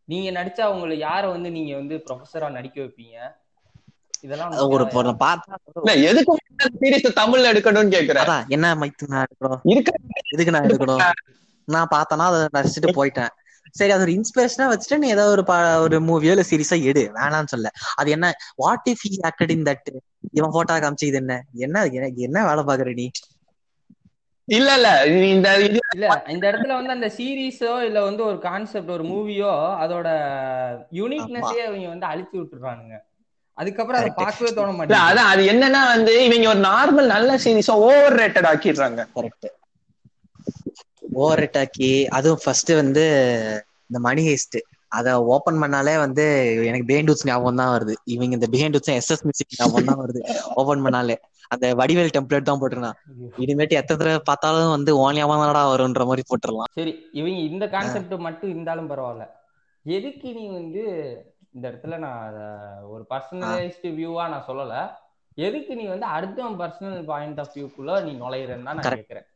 நீங்க 0.05 0.43
நடிச்சா 0.43 0.65
உங்களை 0.65 1.03
யார 1.03 1.27
வந்து 1.27 1.51
நீங்க 1.51 1.75
வந்து 1.75 2.03
ப்ரொஃபஸரா 2.05 2.51
நடிக்க 2.51 2.81
வைப்பீங்க? 2.81 3.17
இதெல்லாம் 4.21 4.51
ஒரு 4.51 4.85
பார்த்தா 5.19 6.03
எதுக்கு 6.03 6.37
சீரியஸ் 6.81 7.19
தமிழ்ல 7.19 7.51
எடுக்கணும்னு 7.51 7.93
கேக்குறேன். 7.97 8.47
என்ன 8.47 8.75
மைத்து 8.75 9.07
நான் 9.07 9.25
எடுக்கணும்? 9.25 9.59
இருக்க 9.63 9.91
எதுக்கு 10.29 10.51
நான் 10.51 10.61
எடுக்கணும்? 10.61 11.01
நான் 11.69 11.93
பார்த்தனா 11.93 12.27
அதை 12.29 12.39
ரசிச்சுட்டு 12.57 12.97
போயிட்டேன். 12.99 13.31
சரி 13.75 13.91
அது 13.91 14.01
ஒரு 14.01 14.13
இன்ஸ்பிரேஷனா 14.13 14.67
வச்சுட்டு 14.69 14.97
நீ 14.97 15.07
ஏதோ 15.09 15.25
ஒரு 15.33 15.43
ஒரு 15.83 15.97
மூவியோ 16.01 16.31
இல்ல 16.35 16.45
சீரிஸோ 16.49 16.77
எடு. 16.83 17.03
வேணாம்னு 17.17 17.51
சொல்ல. 17.53 17.69
அது 17.95 18.09
என்ன 18.11 18.27
what 18.55 18.87
if 18.87 19.03
he 19.05 19.11
acted 19.29 19.53
in 19.55 19.67
that 19.67 19.89
இவன் 20.31 20.55
போட்டோ 20.55 20.79
காமிச்சு 20.85 21.09
இது 21.11 21.19
என்ன? 21.23 21.35
என்ன 21.57 21.83
எனக்கு 21.97 22.21
என்ன 22.21 22.45
வேலை 22.45 22.63
பாக்குற 22.63 22.93
நீ? 22.93 23.07
இல்ல 24.47 24.69
இல்ல. 24.75 24.89
இந்த 25.27 25.47
இது 25.59 25.79
இல்ல 25.95 26.05
இந்த 26.27 26.43
இடத்துல 26.49 26.73
வந்து 26.77 26.95
அந்த 26.95 27.07
சீரீஸோ 27.17 27.73
இல்ல 27.87 27.99
வந்து 28.03 28.23
ஒரு 28.25 28.37
கான்செப்ட் 28.39 28.89
ஒரு 28.89 29.03
மூவியோ 29.11 29.51
அதோட 29.83 30.07
யூனிக்னஸே 30.99 31.59
அவங்க 31.67 31.87
வந்து 31.87 32.09
அழிச்சு 32.11 32.35
விட்டுறானுங்க. 32.39 32.95
அதுக்கப்புறம் 33.57 34.01
அதை. 34.01 34.11
பார்க்கவே 34.19 34.49
தோண 34.53 34.71
மாட்டேங்குது. 34.71 35.05
அதான் 35.07 35.31
அது 35.31 35.41
என்னன்னா 35.53 35.81
வந்து 35.93 36.13
இவங்க 36.27 36.47
ஒரு 36.49 36.61
நார்மல் 36.65 37.13
நல்ல 37.15 37.31
சீரிஸா 37.45 37.75
ஓவர் 37.87 38.17
ரேட்டட் 38.21 38.49
ஆக்கிடுறாங்க. 38.51 39.01
கரெக்ட் 39.17 39.47
ஓவர் 41.21 41.43
ஆக்கி 41.63 41.91
அதுவும் 42.17 42.41
ஃபர்ஸ்ட் 42.43 42.71
வந்து 42.81 43.05
இந்த 43.89 43.99
மணி 44.07 44.23
ஹேஸ்ட் 44.27 44.57
அத 44.97 45.07
ஓபன் 45.33 45.59
பண்ணாலே 45.63 45.93
வந்து 46.03 46.23
எனக்கு 46.69 46.87
பிஹைண்ட் 46.89 47.09
டூட்ஸ் 47.09 47.27
ஞாபகம் 47.29 47.59
தான் 47.61 47.73
வருது. 47.75 47.93
இவங்க 48.13 48.33
இந்த 48.37 48.47
பிஹைண்ட் 48.53 48.75
டூட்ஸ் 48.75 48.93
எஸ்எஸ் 48.99 49.25
மியூசிக் 49.25 49.57
ஞாபகம் 49.59 49.89
தான் 49.89 50.01
வருது. 50.03 50.21
ஓபன் 50.61 50.83
பண்ணாலே. 50.85 51.15
அந்த 51.53 51.65
வடிவேல் 51.79 52.13
டெம்ப்ளேட் 52.15 52.47
தான் 52.49 52.59
போட்டிருக்கான் 52.61 52.97
இனிமேட்டு 53.43 53.77
எத்தனை 53.79 53.97
தடவை 53.99 54.21
பார்த்தாலும் 54.29 54.73
வந்து 54.75 54.91
ஓனியாம 55.05 55.37
தானடா 55.41 55.63
வரும்ன்ற 55.71 56.05
மாதிரி 56.09 56.23
போட்டுடலாம். 56.29 56.71
சரி 56.79 56.93
இவங்க 57.19 57.39
இந்த 57.51 57.67
கான்செப்ட் 57.75 58.15
மட்டும் 58.27 58.51
இருந்தாலும் 58.53 58.89
பரவாயில்ல. 58.91 59.25
எதுக்கு 59.85 60.29
நீ 60.39 60.45
வந்து 60.59 60.83
இந்த 61.55 61.63
இடத்துல 61.69 61.97
நான் 62.05 62.35
ஒரு 62.93 63.03
பர்சனலைஸ்டு 63.13 63.91
வியூவா 63.99 64.25
நான் 64.33 64.47
சொல்லல. 64.49 64.75
எதுக்கு 65.37 65.73
நீ 65.79 65.87
வந்து 65.93 66.07
அடுத்தவன் 66.15 66.59
பர்சனல் 66.61 67.03
பாயிண்ட் 67.11 67.41
ஆஃப் 67.43 67.53
வியூக்குள்ள 67.57 67.91
நீ 68.07 68.13
நுழையிறன்னு 68.23 68.67
தான் 68.69 68.79
நான் 68.79 68.87
Correct. 68.87 69.28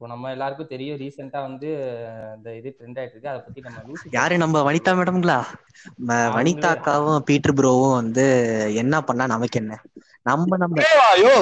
இப்போ 0.00 0.06
நம்ம 0.06 0.30
எல்லாருக்கும் 0.30 0.72
தெரியும் 0.72 0.98
ரீசெண்டா 1.00 1.38
வந்து 1.44 1.68
இந்த 2.34 2.48
இது 2.56 2.68
ட்ரெண்ட் 2.76 2.98
ஆயிட்டு 3.00 3.14
இருக்கு. 3.14 3.30
அதை 3.30 3.40
பத்தி 3.40 3.60
நம்ம 3.62 3.94
யாரு 4.12 4.34
நம்ம 4.42 4.62
வனிதா 4.62 4.92
மேடம்களா 4.98 5.36
ம- 6.08 6.28
வனிதா 6.34 6.70
அக்காவும் 6.74 7.24
பீட்டர் 7.28 7.56
ப்ரோவும் 7.56 7.96
வந்து 8.00 8.24
என்ன 8.82 9.00
பண்ணா 9.02 9.26
நமக்கு 9.26 9.58
என்ன? 9.58 9.74
நம்ம 10.26 10.56
நம்ம 10.56 10.84
ஐயோ 11.12 11.34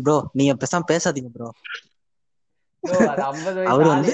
ப்ரோ 0.00 0.16
நீங்க 0.32 0.54
பேசாம 0.60 0.88
பேசாதீங்க 0.90 1.30
ப்ரோ 1.30 1.48
ஐயோ, 2.84 2.98
அது 3.12 3.22
50 3.24 3.54
வயசு 3.56 3.70
அவர் 3.72 3.88
வந்து 3.94 4.12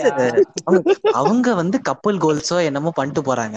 அவங்க 1.14 1.48
வந்து 1.54 1.78
கப்பல் 1.88 2.20
கோல்ஸோ 2.20 2.58
என்னமோ 2.64 2.92
பண்ணிட்டு 2.92 3.22
போறாங்க. 3.22 3.56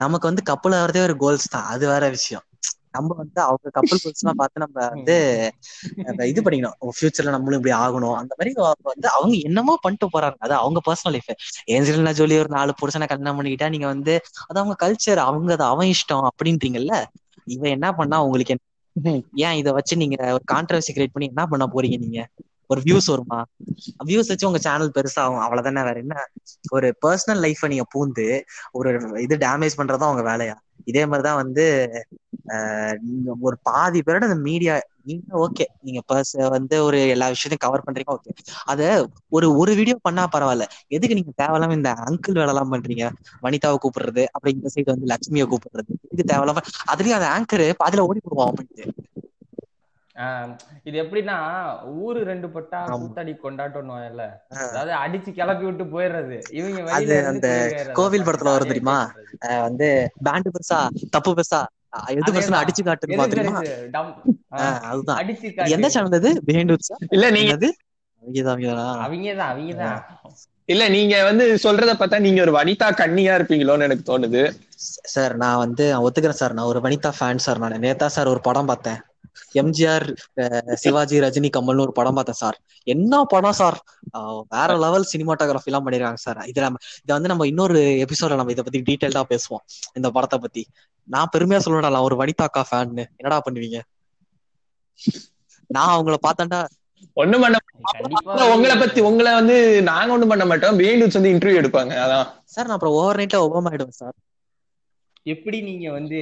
நமக்கு 0.00 0.28
வந்து 0.28 0.42
கப்பல் 0.42 0.76
ஆகிறதே 0.76 1.02
ஒரு 1.02 1.16
கோல்ஸ் 1.18 1.50
தான். 1.50 1.66
அது 1.72 1.84
வேற 1.88 2.04
விஷயம். 2.10 2.44
நம்ம 2.94 3.14
வந்து 3.20 3.40
அவங்க 3.46 3.70
கப்பல் 3.76 4.00
கோல்ஸ் 4.02 4.22
எல்லாம் 4.22 4.38
பார்த்து 4.40 4.62
நம்ம 4.64 4.86
வந்து 4.94 5.16
இது 6.30 6.40
பண்ணிக்கணும். 6.44 6.76
ஃபியூச்சர்ல 6.96 7.34
நம்மளும் 7.36 7.58
இப்படி 7.60 7.74
ஆகணும். 7.82 8.16
அந்த 8.20 8.32
மாதிரி 8.38 8.52
அவங்க 8.62 8.86
வந்து 8.92 9.08
அவங்க 9.16 9.34
என்னமோ 9.48 9.74
பண்ணிட்டு 9.82 10.08
போறாங்க. 10.14 10.38
அது 10.46 10.54
அவங்க 10.62 10.80
பர்சனல் 10.88 11.14
லைஃப் 11.16 11.30
ஏஞ்சலினா 11.74 12.14
ஜோலி 12.20 12.38
ஒரு 12.42 12.52
நாலு 12.56 12.74
புருஷனை 12.80 13.08
கல்யாணம் 13.12 13.38
பண்ணிக்கிட்டா 13.38 13.68
நீங்க 13.68 13.88
வந்து 13.94 14.14
அது 14.48 14.60
அவங்க 14.62 14.76
கல்ச்சர் 14.84 15.22
அவங்க 15.28 15.52
அது 15.58 15.66
அவன் 15.72 15.92
இஷ்டம் 15.94 16.28
அப்படின்றீங்கல்ல? 16.30 16.94
இவன் 17.46 17.74
என்ன 17.76 17.88
பண்ணா 17.92 18.18
உங்களுக்கு 18.24 18.54
என்ன? 18.54 18.64
ஏன் 19.46 19.58
இதை 19.60 19.70
வச்சு 19.72 19.94
நீங்க 19.96 20.16
ஒரு 20.36 20.44
கான்ட்ரவர்சி 20.52 20.92
கிரியேட் 20.94 21.14
பண்ணி 21.16 21.28
என்ன 21.32 21.44
பண்ண 21.46 21.64
போறீங்க 21.74 21.98
நீங்க? 21.98 22.20
ஒரு 22.70 22.80
வியூஸ் 22.84 23.06
வருமா? 23.06 23.38
வியூஸ் 24.08 24.30
வச்சு 24.30 24.48
உங்க 24.48 24.60
சேனல் 24.66 24.92
பெருசாகும். 24.94 25.40
அவ்வளவுதானே 25.44 25.82
வேற 25.88 25.96
என்ன? 25.98 26.16
ஒரு 26.70 26.88
பர்சனல் 27.06 27.42
லைஃப 27.44 27.68
நீங்க 27.68 27.86
பூந்து 27.94 28.26
ஒரு 28.72 28.90
இது 29.22 29.36
டேமேஜ் 29.36 29.78
பண்றதும் 29.80 30.08
அவங்க 30.08 30.24
வேலையா? 30.30 30.56
இதே 30.84 31.02
மாதிரிதான் 31.06 31.40
வந்து 31.42 31.64
நீங்க 33.04 33.34
ஒரு 33.40 33.56
பாதி 33.62 34.00
பேரோட 34.00 34.24
அந்த 34.28 34.38
மீடியா 34.46 34.74
நீங்க 35.04 35.28
ஓகே 35.42 35.64
நீங்க 35.80 36.00
பர்ஸ் 36.06 36.32
வந்து 36.54 36.76
ஒரு 36.84 36.98
எல்லா 37.10 37.26
விஷயத்தையும் 37.28 37.64
கவர் 37.64 37.84
பண்றீங்க 37.86 38.12
ஓகே 38.12 38.32
அத 38.66 38.80
ஒரு 39.32 39.46
ஒரு 39.56 39.72
வீடியோ 39.78 39.96
பண்ணா 40.02 40.24
பரவாயில்ல. 40.28 40.66
எதுக்கு 40.88 41.18
நீங்க 41.18 41.32
தேவையில்லாம 41.36 41.76
இந்த 41.78 41.92
அங்கிள் 42.06 42.38
வேலை 42.38 42.52
எல்லாம் 42.54 42.72
பண்றீங்க? 42.74 43.06
வனிதாவை 43.42 43.78
கூப்பிடுறது 43.78 44.24
அப்புறம் 44.32 44.54
இந்த 44.56 44.70
சைடு 44.74 44.88
வந்து 44.88 45.10
லட்சுமியை 45.12 45.46
கூப்பிடுறது. 45.46 45.92
இதுக்கு 46.04 46.30
தேவையில்லாம? 46.32 46.64
அதுலயும் 46.92 47.18
அந்த 47.18 47.30
ஆங்கர் 47.34 47.48
பாதியில 47.80 48.06
ஓடி 48.08 48.20
போடுவோம் 48.20 48.50
அப்படின்ட்டு 48.50 48.86
இது 50.86 50.96
எப்படின்னா 51.02 51.36
ஊரு 51.98 52.20
ரெண்டு 52.24 52.48
பட்டா. 52.50 52.80
கூத்தாடி 52.96 53.32
கொண்டாட்டம்னு 53.38 53.96
இல்ல 54.10 54.24
அதாவது 54.68 54.92
அடிச்சு 55.02 55.30
கிளப்பி 55.32 55.64
விட்டு 55.66 55.84
போயிடுறது. 55.88 56.38
இவங்க 56.58 56.80
அந்த 57.30 57.46
கோவில் 57.96 58.26
படத்துல 58.26 58.52
வரும் 58.52 58.70
தெரியுமா? 58.70 58.98
வந்து 59.66 59.88
பேண்ட் 60.26 60.48
பெருசா 60.48 60.80
தப்பு 61.14 61.30
பெருசா 61.30 61.60
எது 62.14 62.30
பெருசா 62.32 62.54
அதேதான். 62.54 62.60
அடிச்சு 62.60 62.82
ஆஹ் 63.48 63.66
ஆஹ் 64.58 64.80
அதுதான். 64.90 65.22
எந்த 65.70 65.86
சேனல் 65.88 66.10
பிஹைண்ட் 66.46 66.74
உட்ஸா 66.74 66.96
இல்ல 67.08 67.30
நீங்க 67.30 67.52
என்னது? 67.52 67.68
அவங்கதான் 68.22 68.54
அவங்கதானா. 68.54 68.86
இல்ல 70.68 70.88
நீங்க 70.88 71.24
வந்து 71.24 71.44
சொல்றத 71.56 71.92
பார்த்தா 71.94 72.18
நீங்க 72.18 72.40
ஒரு 72.42 72.52
வனிதா 72.56 72.88
கண்ணியா 72.94 73.32
இருப்பீங்களோன்னு 73.38 73.82
எனக்கு 73.82 74.04
தோணுது. 74.10 74.42
சார் 75.06 75.36
நான் 75.36 75.56
வந்து 75.56 75.84
ஒத்துக்கிறேன் 76.00 76.38
சார். 76.38 76.52
நான் 76.52 76.66
ஒரு 76.66 76.80
வனிதா 76.80 77.12
ஃபேன் 77.18 77.36
சார். 77.38 77.58
நான் 77.58 77.78
நேத்தா 77.78 78.06
சார் 78.08 78.28
ஒரு 78.28 78.40
படம் 78.40 78.66
பார்த்தேன். 78.66 79.00
எம்ஜிஆர் 79.60 80.06
சிவாஜி 80.82 81.18
ரஜினி 81.24 81.50
கமல்னு 81.56 81.84
ஒரு 81.86 81.94
படம் 81.98 82.16
பார்த்தேன் 82.18 82.40
சார். 82.40 82.56
என்ன 82.86 83.22
படம் 83.34 83.58
சார்? 83.60 83.78
வேற 84.54 84.70
லெவல் 84.84 85.06
சினிமாட்டோகிராஃபி 85.12 85.70
எல்லாம் 85.70 85.86
பண்ணிருக்காங்க 85.86 86.22
சார். 86.26 86.40
இது 86.52 86.60
நம்ம 86.66 86.80
இதை 87.04 87.12
வந்து 87.16 87.32
நம்ம 87.32 87.46
இன்னொரு 87.52 87.80
எபிசோட 88.04 88.38
நம்ம 88.40 88.54
இதை 88.56 88.64
பத்தி 88.68 88.82
டீடைல்டா 88.88 89.22
பேசுவோம் 89.32 89.64
இந்த 90.00 90.10
படத்தை 90.16 90.38
பத்தி. 90.44 90.64
நான் 91.08 91.32
பெருமையா 91.36 91.60
சொல்லணும்டா 91.64 91.94
நான் 91.96 92.08
ஒரு 92.08 92.18
வனிதாக்கா 92.22 92.62
ஃபேன் 92.70 93.00
என்னடா 93.20 93.40
பண்ணுவீங்க? 93.46 93.80
நான் 95.70 95.92
அவங்கள 95.96 96.16
பார்த்தேன்டா. 96.26 96.60
ஒண்ணும் 97.16 97.42
பண்ண. 97.42 97.58
உங்களை 98.54 98.74
பத்தி 98.78 99.00
உங்களை 99.10 99.30
வந்து 99.38 99.56
நாங்க 99.90 100.14
ஒண்ணும் 100.14 100.32
பண்ண 100.32 100.44
மாட்டோம். 100.50 100.78
பிஹைண்ட் 100.80 101.16
வந்து 101.18 101.32
இன்டர்வியூ 101.34 101.60
எடுப்பாங்க 101.60 101.92
அதான். 102.04 102.26
சார் 102.54 102.66
நான் 102.66 102.76
அப்புறம் 102.76 102.96
ஓவர் 102.98 103.20
நைட்ல 103.20 103.38
ஒபாமா 103.46 103.70
ஆயிடுவேன் 103.70 104.00
சார். 104.02 104.16
எப்படி 105.34 105.58
நீங்க 105.68 105.86
வந்து 105.96 106.18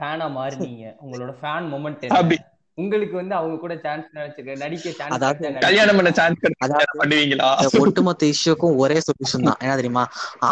ஃபேனா 0.00 0.26
மாறினீங்க. 0.38 0.86
உங்களோட 1.04 1.32
ஃபேன் 1.40 1.66
மொமெண்ட் 1.74 2.14
அப்படி. 2.18 2.38
உங்களுக்கு 2.82 3.16
வந்து 3.20 3.34
அவங்க 3.38 3.56
கூட 3.62 3.74
சான்ஸ் 3.84 4.10
நினைச்சு 4.16 4.58
நடிக்க 4.60 4.90
சான்ஸ் 4.98 5.14
அதாவது 5.16 5.48
கல்யாணம் 5.64 5.96
பண்ண 5.98 6.10
சான்ஸ் 6.18 6.42
பண்ணுவீங்களா? 7.00 7.48
ஒட்டுமொத்த 7.80 8.28
இஷ்யூக்கும் 8.34 8.76
ஒரே 8.82 8.98
சொல்யூஷன் 9.06 9.46
தான். 9.48 9.58
என்ன 9.64 9.74
தெரியுமா? 9.80 10.04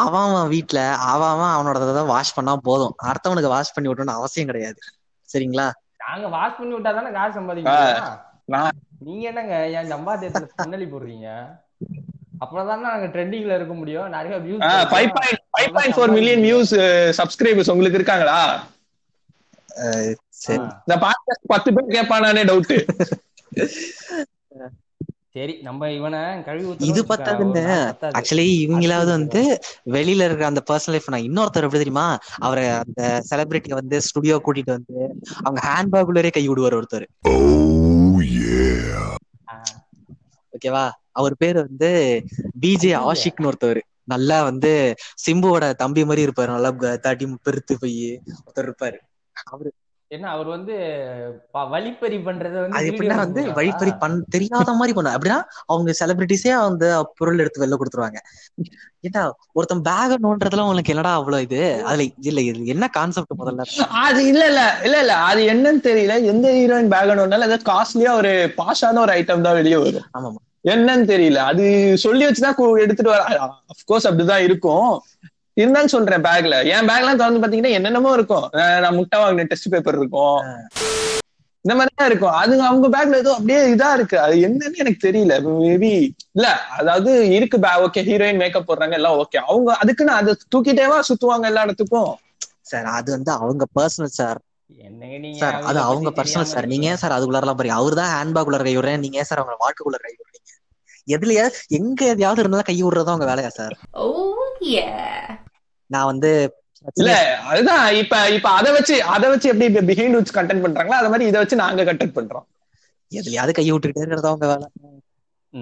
அவன் 0.03 0.27
அவன் 0.31 0.51
வீட்டுல 0.55 0.81
அவன் 1.13 1.33
அவன் 1.35 1.55
அவனோட 1.57 2.05
வாஷ் 2.13 2.37
பண்ணா 2.39 2.55
போதும். 2.71 2.97
அடுத்தவனுக்கு 3.11 3.55
வாஷ் 3.55 3.75
பண்ணி 3.77 3.91
விட்டணும்னு 3.91 4.19
அவசியம் 4.19 4.51
கிடையாது. 4.53 4.81
சரிங்களா? 5.33 5.69
நாங்க 6.05 6.27
வாஷ் 6.37 6.59
பண்ணி 6.59 6.75
விட்டா 6.77 6.91
தானே 6.99 7.13
காசு 7.19 7.39
சம்பாதிக்க 7.39 7.77
முடியும். 7.77 8.19
நான் 8.55 8.77
நீங்க 9.07 9.25
என்னங்க 9.31 9.57
என் 9.79 9.93
சம்பாத்தியத்துல 9.95 10.49
பின்னலி 10.61 10.87
போடுறீங்க? 10.91 11.29
அப்பதான் 12.45 12.87
நாங்க 12.91 13.07
ட்ரெண்டிங்ல 13.15 13.55
இருக்க 13.59 13.75
முடியும். 13.81 14.09
நிறைய 14.17 14.37
views 14.47 14.63
five 14.95 15.11
point 15.17 15.43
five 15.55 15.75
point 15.77 15.97
four 15.99 16.15
million 16.17 16.43
views 16.47 16.73
subscribers 17.21 17.73
உங்களுக்கு 17.75 18.01
இருக்காங்களா? 18.01 18.41
சரி. 20.29 20.63
இந்த 20.63 20.97
பாட்காஸ்ட் 20.97 21.47
பத்து 21.47 21.73
பேர் 21.73 22.05
கேட்பானானே 22.05 22.45
டவுட் 22.47 22.89
சரி 25.31 25.59
நம்ம 25.63 25.91
இவனை 25.91 26.43
கழுவி 26.45 26.77
இது 26.79 27.07
பத்தாது. 27.07 27.45
ஆக்சுவலி 28.09 28.67
இவங்களாவது 28.67 29.07
வந்து 29.07 29.59
வெளியில 29.87 30.25
இருக்கிற 30.25 30.47
அந்த 30.47 30.63
பர்சனல் 30.71 30.91
லைஃப் 30.91 31.11
நான் 31.11 31.21
இன்னொருத்தர் 31.21 31.53
எப்படி 31.53 31.69
தெரியுமா? 31.69 32.19
அவரை 32.39 32.69
அந்த 32.69 33.23
செலிபிரிட்டி 33.31 33.75
வந்து 33.75 34.01
ஸ்டுடியோ 34.01 34.43
கூட்டிட்டு 34.45 34.77
வந்து 34.77 35.21
அவங்க 35.43 35.69
ஹேண்ட்பேக் 35.69 36.07
உள்ளரே 36.07 36.31
கை 36.31 36.49
விடுவார் 36.49 36.75
ஒருத்தர். 36.75 37.07
ஓகேவா 40.51 40.91
அவர் 41.11 41.37
பேரு 41.37 41.61
வந்து 41.61 42.25
பிஜே 42.61 43.13
ஆஷிக்னு 43.13 43.53
ஒருத்தவர் 43.53 43.81
நல்லா 44.05 44.43
வந்து 44.43 44.95
சிம்புவோட 45.31 45.75
தம்பி 45.75 46.05
மாதிரி 46.05 46.31
இருப்பாரு. 46.31 46.47
நல்லா 46.47 46.71
க- 46.71 46.97
தடி 46.97 47.37
பெருத்து 47.43 47.79
போய் 47.79 48.21
ஒருத்தர் 48.25 48.71
இருப்பாரு. 48.71 48.97
அவரு 49.51 49.71
என்ன 50.11 50.27
அவர் 50.29 50.49
வந்து 50.49 50.75
வழிப்பறி 51.73 52.19
பண்றத 52.27 52.57
வந்து 52.59 52.77
அது 52.77 52.91
எப்படின்னா 52.91 53.17
வந்து? 53.19 53.43
வழிப்பறி 53.57 53.93
பண் 53.97 54.15
தெரியாத 54.35 54.75
மாதிரி 54.79 54.93
பண்ண 54.95 55.15
அப்படின்னா 55.15 55.39
அவங்க 55.67 55.95
செலிபிரிட்டிஸே 56.01 56.53
அந்த 56.61 56.85
பொருள் 57.19 57.39
எடுத்து 57.39 57.63
வெளில 57.63 57.79
கொடுத்துருவாங்க. 57.79 58.21
ஏன்னா 59.05 59.23
ஒருத்தன் 59.55 59.85
பேக 59.89 60.19
நோன்றதுல 60.25 60.65
உங்களுக்கு 60.67 60.95
என்னடா 60.95 61.13
அவ்வளவு 61.15 61.47
இது? 61.49 61.61
அதுல 61.85 62.03
இல்ல 62.25 62.41
இது 62.43 62.73
என்ன 62.75 62.89
கான்செப்ட் 62.91 63.41
முதல்ல? 63.41 63.65
அது 64.03 64.21
இல்ல 64.27 64.43
இல்ல 64.47 64.63
இல்ல 64.85 64.97
இல்ல. 65.01 65.15
அது 65.29 65.41
என்னன்னு 65.53 65.81
தெரியல. 65.83 66.15
எந்த 66.33 66.47
ஹீரோயின் 66.57 66.91
பேக் 66.91 67.13
ஒன்னாலும் 67.15 67.37
ஏதாவது 67.41 67.69
காஸ்ட்லியா 67.71 68.13
ஒரு 68.15 68.33
பாஷான 68.59 69.01
ஒரு 69.01 69.13
ஐட்டம் 69.13 69.47
தான் 69.47 69.59
வெளியே 69.61 69.79
வரும். 69.79 70.07
ஆமாமா. 70.17 70.41
என்னன்னு 70.69 71.07
தெரியல. 71.07 71.41
அது 71.51 71.65
சொல்லி 72.05 72.25
வச்சுதான் 72.27 72.55
எடுத்துட்டு 72.85 73.11
வர 73.11 73.23
அப்கோர்ஸ் 73.75 74.09
அப்படிதான் 74.09 74.47
இருக்கும். 74.47 74.91
இருந்தாலும் 75.57 75.95
சொல்றேன் 75.95 76.25
பேக்ல 76.27 76.57
என் 76.75 76.89
பேக்லாம் 76.89 77.21
திறந்து 77.21 77.43
பாத்தீங்கன்னா 77.43 77.77
என்னென்னமோ 77.79 78.13
இருக்கும். 78.13 78.47
நான் 78.83 78.99
முட்டை 78.99 79.19
வாங்கின 79.21 79.47
டெஸ்ட் 79.53 79.73
பேப்பர் 79.75 79.99
இருக்கும். 80.01 80.39
இந்த 81.65 81.75
மாதிரிதான் 81.79 82.09
இருக்கும். 82.11 82.35
அது 82.41 82.53
அவங்க 82.63 82.89
பேக்ல 82.89 83.21
ஏதோ 83.23 83.31
அப்படியே 83.33 83.61
இதா 83.75 83.89
இருக்கு. 83.95 84.17
அது 84.21 84.35
என்னன்னு 84.49 84.83
எனக்கு 84.83 85.01
தெரியல. 85.07 85.37
மேபி 85.63 85.93
இல்ல 86.37 86.49
அதாவது 86.79 87.13
இருக்கு 87.37 87.59
பேக் 87.65 87.85
ஓகே 87.87 88.03
ஹீரோயின் 88.09 88.41
மேக்கப் 88.43 88.69
போடுறாங்க 88.69 88.93
எல்லாம் 88.93 89.17
ஓகே 89.23 89.39
அவங்க 89.49 89.71
அதுக்குன்னு 89.83 90.13
அதை 90.13 90.35
தூக்கிட்டேவா 90.55 90.99
சுத்துவாங்க 91.09 91.51
எல்லா 91.53 91.65
இடத்துக்கும். 91.67 92.13
சார் 92.63 92.87
அது 92.99 93.11
வந்து 93.17 93.33
அவங்க 93.33 93.65
பர்சனல் 93.79 94.15
சார் 94.21 94.41
சார் 95.41 95.57
அது 95.71 95.79
அவங்க 95.81 96.11
பர்சனல் 96.11 96.51
சார் 96.53 96.71
நீங்க 96.73 96.87
ஏன் 96.87 97.01
சார் 97.03 97.15
அதுக்குள்ளாரலாம் 97.17 97.59
பாருங்க 97.59 97.79
அவர் 97.81 97.99
தான் 98.01 98.13
ஹேண்ட்பேக் 98.15 98.49
உள்ள 98.51 98.59
கை 98.63 98.75
விடுறேன். 98.77 99.03
நீங்க 99.05 99.19
ஏன் 99.23 99.29
சார் 99.31 99.43
அவங்க 99.43 99.57
வாழ்க்கைக்குள்ள 99.65 99.99
கை 100.05 100.15
விடுறீங்க? 100.19 100.53
எதுலயா 101.09 101.45
எங்க 101.79 102.01
எதையாவது 102.13 102.43
இருந்தாலும் 102.43 102.71
கை 102.71 102.79
விடுறதா 102.83 103.13
அவங்க 103.15 103.29
வேலையா 103.33 103.51
சார். 103.59 103.77
நான் 105.91 106.05
வந்து 106.05 106.31
இல்ல 106.97 107.13
அதுதான் 107.47 107.85
இப்ப 107.97 108.31
இப்ப 108.31 108.49
அத 108.51 108.73
வச்சு 108.73 108.97
அத 109.15 109.29
வச்சு 109.29 109.49
எப்படி 109.49 109.69
பிஹைண்ட் 109.89 110.19
வச்சு 110.19 110.33
கண்டென்ட் 110.33 110.65
பண்றாங்களோ 110.65 110.99
அத 110.99 111.09
மாதிரி 111.09 111.29
இத 111.29 111.39
வச்சு 111.39 111.57
நாங்க 111.57 111.85
கண்டென்ட் 111.85 112.17
பண்றோம். 112.17 112.47
எதுலயாவது 113.13 113.53
கை 113.53 113.65
விட்டுக்கிட்டே 113.67 114.03
இருக்கிறதா 114.03 114.33
அவங்க 114.33 114.47
வேலை? 114.47 114.67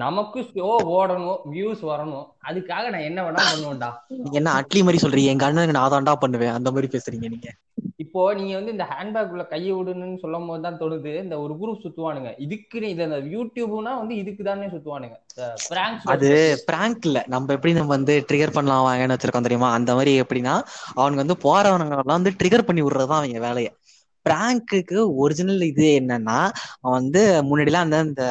நமக்கு 0.03 0.41
ஷோ 0.55 0.69
ஓடணும் 0.97 1.41
வியூஸ் 1.53 1.83
வரணும். 1.91 2.27
அதுக்காக 2.49 2.91
நான் 2.91 3.09
என்ன 3.09 3.23
வேணா 3.27 3.43
பண்ணுவேன்டா. 3.51 3.91
நீங்க 4.23 4.37
என்ன 4.41 4.55
அட்லி 4.61 4.83
மாதிரி 4.83 5.03
சொல்றீங்க? 5.05 5.35
எங்க 5.35 5.47
அண்ணனுக்கு 5.49 5.79
நான் 5.79 5.95
தான்டா 5.95 6.15
பண்ணுவேன். 6.15 6.57
அந்த 6.59 6.71
மாதிரி 6.71 6.91
பேசுறீங்க 6.95 7.29
நீங்க. 7.35 7.51
இப்போ 8.05 8.35
நீங்க 8.35 8.55
வந்து 8.55 8.73
இந்த 8.73 8.87
ஹேண்ட்பேக் 8.93 9.33
உள்ள 9.35 9.45
கையை 9.45 9.73
விடணும்னு 9.73 10.21
சொல்லும் 10.23 10.47
போது 10.47 10.63
தான் 10.63 10.79
தோணுது 10.79 11.13
இந்த 11.23 11.41
ஒரு 11.41 11.55
குரூப் 11.61 11.83
சுத்துவானுங்க. 11.85 12.31
இதுக்கு 12.39 12.89
இது 12.89 13.05
இந்த 13.09 13.19
யூடியூப்னா 13.35 13.93
வந்து 14.01 14.17
இதுக்கு 14.17 14.43
தானே 14.45 14.67
சுத்துவானுங்க 14.67 15.17
அது 16.15 16.29
பிராங்க் 16.67 17.05
இல்ல. 17.05 17.25
நம்ம 17.27 17.53
எப்படி 17.53 17.73
நம்ம 17.73 17.89
வந்து 17.89 18.25
ட்ரிகர் 18.29 18.53
பண்ணலாம் 18.53 18.87
வாங்கன்னு 18.89 19.17
வச்சிருக்கோம் 19.17 19.49
தெரியுமா? 19.49 19.71
அந்த 19.73 19.95
மாதிரி 19.95 20.13
எப்படின்னா 20.23 20.55
அவனுக்கு 20.95 21.25
வந்து 21.25 21.39
போறவனுங்க 21.47 21.97
எல்லாம் 21.97 22.19
வந்து 22.19 22.37
ட்ரிகர் 22.41 22.69
பண்ணி 22.69 22.83
விடுறதுதான் 22.83 23.21
அவங்க 23.23 23.41
வேலையை. 23.41 23.73
பிராங்க்குக்கு 24.26 24.99
ஒரிஜினல் 25.23 25.64
இது 25.71 25.87
என்னன்னா 26.00 26.38
அவன் 26.81 26.97
வந்து 26.99 27.23
முன்னாடிலாம் 27.49 27.87
அந்த 27.87 27.99
இந்த 28.09 28.25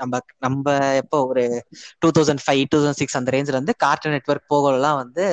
நம்ம 0.00 0.20
நம்ம 0.38 0.64
எப்போ 1.02 1.18
ஒரு 1.30 1.44
two 2.02 2.10
thousand 2.16 2.42
five 2.44 2.62
two 2.72 2.78
thousand 2.78 3.00
six 3.02 3.18
அந்த 3.20 3.34
ரேஞ்சில் 3.36 3.60
வந்து 3.60 3.74
கார்ட்டூன் 3.84 4.14
நெட்ஒர்க் 4.16 4.52
போகலாம் 4.54 4.98
வந்து 5.02 5.26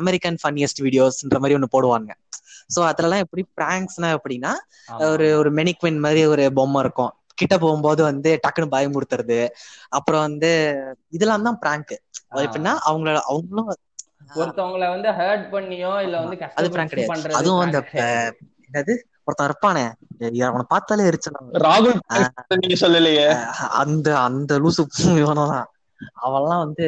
அமெரிக்கன் 0.00 0.38
ஃபன்னியஸ்ட் 0.42 0.82
வீடியோஸ்ன்ற 0.86 1.38
மாதிரி 1.38 1.58
ஒன்று 1.58 1.74
போடுவாங்க. 1.76 2.10
ஸோ 2.70 2.80
அதுலலாம் 2.90 3.24
எப்படி 3.24 3.42
பிராங்க்ஸ்னா 3.60 4.10
எப்படின்னா 4.16 4.52
ஒரு 5.10 5.26
ஒரு 5.40 5.50
மெனிக்வின் 5.58 6.02
மாதிரி 6.04 6.22
ஒரு 6.34 6.44
பொம்மை 6.58 6.80
இருக்கும். 6.84 7.12
கிட்ட 7.40 7.54
போகும்போது 7.58 8.00
வந்து 8.08 8.30
டக்குன்னு 8.44 8.74
பயமுறுத்துறது 8.74 9.38
அப்புறம் 9.98 10.24
வந்து 10.26 10.50
இதெல்லாம் 11.16 11.46
தான் 11.48 11.60
பிராங்க். 11.62 11.94
எப்படின்னா 12.44 12.74
அவங்கள 12.88 13.14
அவங்களும் 13.30 13.70
ஒருத்தவங்கள 14.40 14.84
வந்து 14.94 15.08
ஹர்ட் 15.20 15.46
பண்ணியோ 15.54 15.92
இல்ல 16.04 16.16
வந்து 16.24 16.36
அது 16.58 16.68
பிராங்க் 16.74 16.92
கிடையாது. 16.92 17.38
அதுவும் 17.40 17.62
அந்த 17.64 17.78
என்னது? 18.68 18.94
ஒருத்தன் 19.26 19.48
இருப்பானே. 19.48 19.84
அவனை 20.48 20.64
பார்த்தாலே 20.68 21.08
எரிச்சலாம் 21.10 21.50
ராகுல் 21.64 21.98
நீங்க 22.62 22.78
சொல்லலையே. 22.84 23.28
அந்த 23.82 24.08
அந்த 24.20 24.58
லூசு 24.58 24.82
இவனதான். 25.22 25.68
அவன்லாம் 26.26 26.62
வந்து 26.64 26.86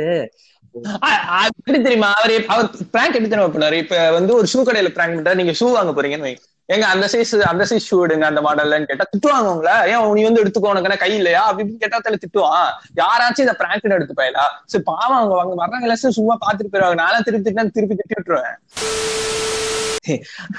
எப்படி 1.49 1.79
தெரியுமா? 1.83 2.09
அவர் 2.13 2.33
அவர் 2.47 2.69
பிராங்க் 2.95 3.17
எப்படி 3.17 3.29
தெரியுமா 3.29 3.53
பண்ணாரு 3.55 3.77
இப்ப 3.83 4.11
வந்து 4.11 4.33
ஒரு 4.37 4.47
ஷூ 4.53 4.61
கடையில 4.61 4.91
பிராங்க் 4.97 5.15
பண்ணிட்டா 5.15 5.35
நீங்க 5.35 5.53
ஷூ 5.61 5.67
வாங்க 5.77 5.93
போறீங்கன்னு. 5.97 6.33
ஏங்க 6.69 6.85
அந்த 6.93 7.07
சைஸ் 7.13 7.33
அந்த 7.51 7.65
சைஸ் 7.71 7.87
ஷூ 7.89 7.97
எடுங்க 8.05 8.25
அந்த 8.31 8.41
மாடல்லன்னு 8.41 8.89
கேட்டா 8.91 9.07
திட்டுவாங்க 9.13 9.49
உங்கள. 9.55 9.71
ஏன் 9.91 10.13
நீ 10.19 10.23
வந்து 10.23 10.43
எடுத்துக்கோ 10.43 10.73
உனக்கு 10.73 11.03
கை 11.03 11.11
இல்லையா? 11.15 11.43
அப்படி 11.49 11.63
இப்படின்னு 11.65 11.85
கேட்டா 11.85 11.99
தலை 11.99 12.19
திட்டுவான். 12.25 12.71
யாராச்சும் 13.03 13.47
இந்த 13.47 13.57
பிராங்க் 13.61 13.97
எடுத்து 13.99 14.19
போயலா 14.21 14.45
சரி 14.73 14.85
பாவம் 14.91 15.19
அவங்க 15.19 15.35
வாங்க 15.41 15.55
வர்றாங்க 15.63 15.83
சும்மா 16.19 16.37
பாத்துட்டு 16.45 16.73
போயிருவாங்க. 16.73 17.01
நானும் 17.05 17.27
திருப்பி 17.29 17.47
திட்டினா 17.47 17.67
திருப்பி 17.79 17.97
திட்டி 18.01 18.17
விட்டுருவேன். 18.19 18.57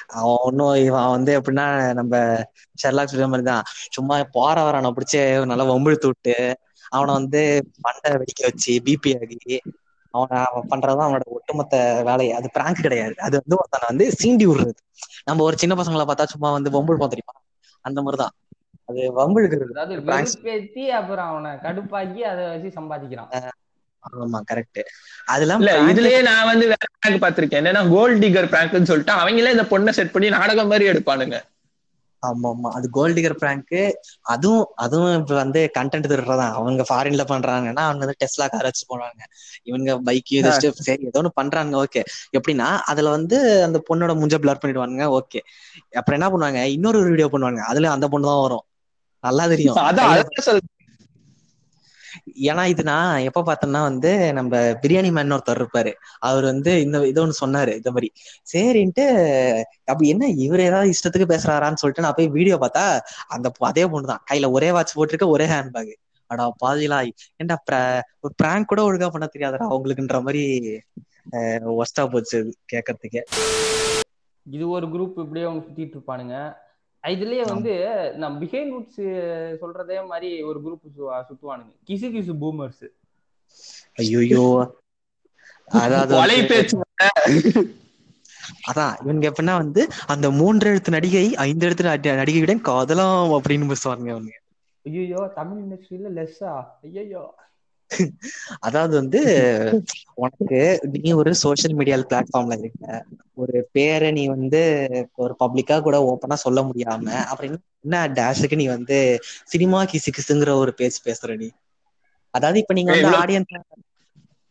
அவன் 0.07 0.37
ஒன்னும் 0.43 0.75
இவன் 0.75 1.09
வந்து 1.09 1.39
எப்படின்னா 1.39 1.93
நம்ம 1.93 2.17
ஷெர்லாக் 2.83 3.13
சொல்ற 3.13 3.25
மாதிரி 3.25 3.43
தான். 3.43 3.63
சும்மா 3.91 4.23
போற 4.31 4.63
வரான 4.63 4.91
பிடிச்சி 4.91 5.45
நல்லா 5.45 5.65
வம்பிழுத்து 5.65 6.05
விட்டு 6.05 6.57
அவனை 6.89 7.13
வந்து 7.13 7.41
மண்டை 7.81 8.11
வெடிக்க 8.11 8.41
வச்சு 8.41 8.81
பிபி 8.85 9.11
ஆகி 9.21 9.61
அவனை 10.11 10.45
அவன் 10.45 10.67
பண்றதுதான் 10.69 11.07
அவனோட 11.07 11.25
ஒட்டுமொத்த 11.25 12.01
வேலை 12.05 12.31
அது 12.31 12.49
பிராங்க் 12.53 12.81
கிடையாது. 12.81 13.15
அது 13.17 13.43
வந்து 13.45 13.57
ஒருத்தனை 13.57 13.85
வந்து 13.87 14.05
சீண்டி 14.23 14.45
விடுறது. 14.51 14.81
நம்ம 15.23 15.43
ஒரு 15.43 15.57
சின்ன 15.57 15.83
பசங்களை 15.83 16.05
பார்த்தா 16.05 16.23
சும்மா 16.23 16.51
வந்து 16.51 16.69
வம்பிழுப்போம் 16.69 17.13
தெரியுமா? 17.13 17.35
அந்த 17.81 18.01
மாதிரிதான். 18.01 18.33
அது 18.85 19.01
வம்பிழுக்கிறது. 19.19 20.91
அப்புறம் 20.91 21.27
அவனை 21.27 21.51
கடுப்பாக்கி 21.51 22.19
அதை 22.19 22.45
வச்சு 22.45 22.81
சம்பாதிக்கிறான். 22.81 23.49
ஆமா 24.05 24.39
கரெக்ட் 24.47 24.81
அதெல்லாம் 25.27 25.59
இல்ல 25.59 25.71
இதுலயே 25.89 26.19
நான் 26.27 26.49
வந்து 26.49 26.65
வேற 26.71 26.83
பிராங்க் 26.95 27.23
பாத்திருக்கேன் 27.23 27.61
என்னன்னா 27.61 27.83
கோல்ட் 27.93 28.21
டிகர் 28.23 28.51
பிராங்க்னு 28.51 28.89
சொல்லிட்டு 28.89 29.13
அவங்களே 29.17 29.55
இந்த 29.55 29.67
பொண்ணை 29.71 29.93
செட் 29.93 30.13
பண்ணி 30.13 30.29
நாடகம் 30.35 30.71
மாதிரி 30.71 30.89
எடுப்பானுங்க. 30.91 31.37
ஆமா 32.23 32.49
ஆமா. 32.51 32.69
அது 32.77 32.87
கோல்டிகர் 32.95 33.35
பிராங்க் 33.39 33.73
அதுவும் 34.33 34.63
அதுவும் 34.83 35.11
இப்ப 35.17 35.33
வந்து 35.37 35.59
கண்டென்ட் 35.75 36.05
திருடுறதான். 36.05 36.53
அவங்க 36.57 36.83
ஃபாரின்ல 36.87 37.23
பண்றாங்கன்னா 37.31 37.83
அவங்க 37.87 38.01
வந்து 38.05 38.17
டெஸ்லா 38.21 38.45
கார் 38.47 38.67
வச்சு 38.69 38.85
போனாங்க 38.85 39.21
இவங்க 39.69 39.89
பைக் 40.07 40.31
சரி 40.81 41.05
ஏதோ 41.09 41.19
ஒண்ணு 41.21 41.31
பண்றாங்க 41.39 41.75
ஓகே 41.83 42.01
எப்படின்னா 42.37 42.69
அதுல 42.91 43.11
வந்து 43.17 43.37
அந்த 43.67 43.79
பொண்ணோட 43.89 44.13
முஞ்ச 44.21 44.37
பிளர் 44.37 44.61
பண்ணிடுவாங்க 44.61 44.83
ஓகே 45.19 45.41
அப்புறம் 45.99 46.17
என்ன 46.19 46.29
பண்ணுவாங்க? 46.29 46.49
இன்னொரு 46.75 46.99
வீடியோ 47.07 47.27
பண்ணுவாங்க 47.29 47.61
அதுல 47.71 47.91
அந்த 47.95 48.07
பொண்ணு 48.09 48.27
தான் 48.27 48.43
வரும். 48.43 48.65
நல்லா 49.23 49.45
தெரியும். 49.53 49.81
ஏன்னா 52.43 52.65
இது 52.65 52.83
நான் 52.83 53.17
எப்ப 53.19 53.43
பார்த்தேன்னா 53.43 53.81
வந்து 53.81 54.33
நம்ம 54.33 54.55
பிரியாணி 54.83 55.11
மேன் 55.11 55.31
ஒருத்தர் 55.31 55.61
இருப்பாரு. 55.61 55.91
அவர் 56.19 56.43
வந்து 56.43 56.81
இந்த 56.81 57.07
இது 57.07 57.21
ஒன்று 57.21 57.41
சொன்னாரு 57.45 57.75
இந்த 57.75 57.91
மாதிரி. 57.91 58.09
சரின்ட்டு 58.53 59.05
அப்படி 59.85 60.09
என்ன 60.09 60.27
இவர் 60.45 60.59
ஏதாவது 60.59 60.89
இஷ்டத்துக்கு 60.89 61.31
பேசுறாரான்னு 61.33 61.81
சொல்லிட்டு 61.81 62.01
நான் 62.01 62.17
போய் 62.17 62.27
வீடியோ 62.27 62.57
பார்த்தா 62.57 62.85
அந்த 63.27 63.51
அதே 63.59 63.85
பொண்ணு 63.85 64.07
தான். 64.07 64.23
கையில 64.31 64.51
ஒரே 64.51 64.71
வாட்ச் 64.71 64.97
போட்டிருக்க 64.97 65.27
ஒரே 65.27 65.45
ஹேண்ட் 65.45 65.71
பேக் 65.71 65.93
அடா 66.29 66.53
பாதிலா 66.65 66.99
ஏன்டா 67.41 67.55
pra- 67.65 68.01
ஒரு 68.19 68.33
பிராங்க் 68.37 68.67
கூட 68.67 68.81
ஒழுங்கா 68.83 69.09
பண்ண 69.09 69.29
தெரியாதடா 69.33 69.65
அவங்களுக்குன்ற 69.69 70.21
மாதிரி 70.21 70.43
ஒஸ்டா 71.81 72.03
போச்சு 72.11 72.37
அது 72.39 72.51
கேட்கறதுக்கே 72.73 73.21
இது 74.45 74.69
ஒரு 74.69 74.87
குரூப் 74.87 75.19
இப்படியே 75.19 75.45
அவங்க 75.45 75.65
சுத்திட்டு 75.65 75.95
இருப்பானுங்க. 75.95 76.35
இதுலயே 77.05 77.47
வந்து 77.47 77.71
நான் 78.15 78.39
பிஹைண்ட் 78.39 78.73
வுட்ஸ் 78.73 79.01
சொல்றதே 79.61 80.05
மாதிரி 80.05 80.43
ஒரு 80.43 80.59
குரூப் 80.61 80.85
சுத்துவானுங்க. 81.25 81.73
கிசு 81.87 82.07
கிசு 82.13 82.33
பூமர்ஸ் 82.39 82.85
ஐயோ 83.95 84.45
அதாவது 85.77 86.13
பேச்சு 86.47 86.77
அதான் 88.69 88.95
இவங்க 89.01 89.29
எப்படின்னா 89.29 89.55
வந்து 89.55 89.81
அந்த 90.07 90.31
மூன்று 90.31 90.69
எழுத்து 90.69 90.91
நடிகை 90.91 91.35
ஐந்து 91.35 91.65
எழுத்து 91.65 91.83
நடி- 91.83 92.15
நடிகையுடன் 92.15 92.61
காதலாம் 92.61 93.31
அப்படின்னு 93.33 93.71
பேசுவாங்க 93.71 94.09
அவங்க 94.09 94.33
ஐயோ 94.85 95.31
தமிழ் 95.35 95.61
இண்டஸ்ட்ரியில 95.63 96.11
லெஸ்ஸா 96.15 96.51
ஐயோ 96.89 97.23
அதாவது 98.67 98.93
வந்து 99.01 99.19
உனக்கு 100.17 100.59
நீ 100.97 101.09
ஒரு 101.21 101.31
சோஷியல் 101.43 101.75
மீடியா 101.77 101.97
பிளாட்ஃபார்ம்ல 102.03 102.55
இருக்க. 102.59 102.85
ஒரு 103.37 103.55
பேரை 103.71 104.09
நீ 104.11 104.23
வந்து 104.33 104.61
ஒரு 105.17 105.33
பப்ளிக்கா 105.41 105.77
கூட 105.81 105.97
ஓப்பனா 106.11 106.37
சொல்ல 106.45 106.61
முடியாம 106.67 107.07
அப்புறம் 107.25 107.53
என்ன- 107.85 108.09
டேஷுக்கு 108.19 108.55
நீ 108.55 108.67
வந்து 108.69 108.97
சினிமா 109.53 109.79
கிசு 109.91 110.11
கிசுங்கிற 110.17 110.51
ஒரு 110.57 110.73
பேச்சு 110.75 110.99
பேசுற 111.05 111.29
நீ? 111.37 111.49
அதாவது 112.33 112.59
இப்ப 112.63 112.73
நீங்க 112.77 112.91
வந்து 112.95 113.09
ஆடியன்ஸ் 113.15 113.51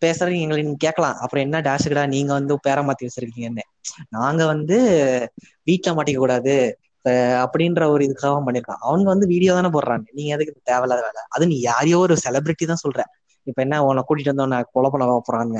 பேசுறது 0.02 0.40
எங்களை 0.40 0.62
நீங்க 0.62 0.80
கேட்கலாம். 0.84 1.16
அப்புறம் 1.22 1.44
என்ன 1.46 1.60
டேஷுக்குடா 1.66 2.04
நீங்க 2.14 2.32
வந்து 2.38 2.54
பேரை 2.66 2.82
மாத்தி 2.86 3.06
வச்சிருக்கீங்கன்னு. 3.06 3.64
நாங்க 4.16 4.42
வந்து 4.52 4.76
வீட்டுல 5.66 5.94
மாட்டிக்க 5.96 6.18
கூடாது. 6.18 6.54
அப்படின்ற 7.44 7.82
ஒரு 7.90 8.02
இதுக்காக 8.06 8.36
பண்ணிருக்கான் 8.44 8.82
அவங்க 8.82 9.06
வந்து 9.12 9.26
வீடியோ 9.32 9.52
தானே 9.56 9.70
போடுறாங்க. 9.72 10.06
நீங்க 10.12 10.30
எதுக்கு 10.36 10.52
இது 10.54 10.62
தேவையில்லாத 10.64 11.02
வேலை? 11.06 11.22
அது 11.34 11.44
நீ 11.46 11.56
யாரையோ 11.62 11.98
ஒரு 12.04 12.14
செலிபிரிட்டி 12.24 12.66
தான் 12.66 12.82
சொல்ற. 12.84 13.00
இப்ப 13.46 13.58
என்ன 13.62 13.82
உன்னை 13.84 14.02
கூட்டிட்டு 14.02 14.32
வந்து 14.32 14.46
உன்னை 14.46 14.58
கொலை 14.70 14.88
பண்ண 14.90 15.06
போறாங்க 15.22 15.58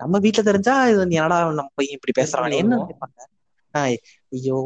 நம்ம 0.00 0.18
வீட்டுல 0.24 0.42
தெரிஞ்சா 0.44 0.74
இது 0.90 1.02
என்னடா 1.10 1.38
நம்ம 1.50 1.70
பையன் 1.74 1.96
இப்படி 1.98 2.14
பேசுறான் 2.16 2.56
என்ன 2.56 2.78
ஆஹ் 3.74 3.96
ஐயோ 4.32 4.58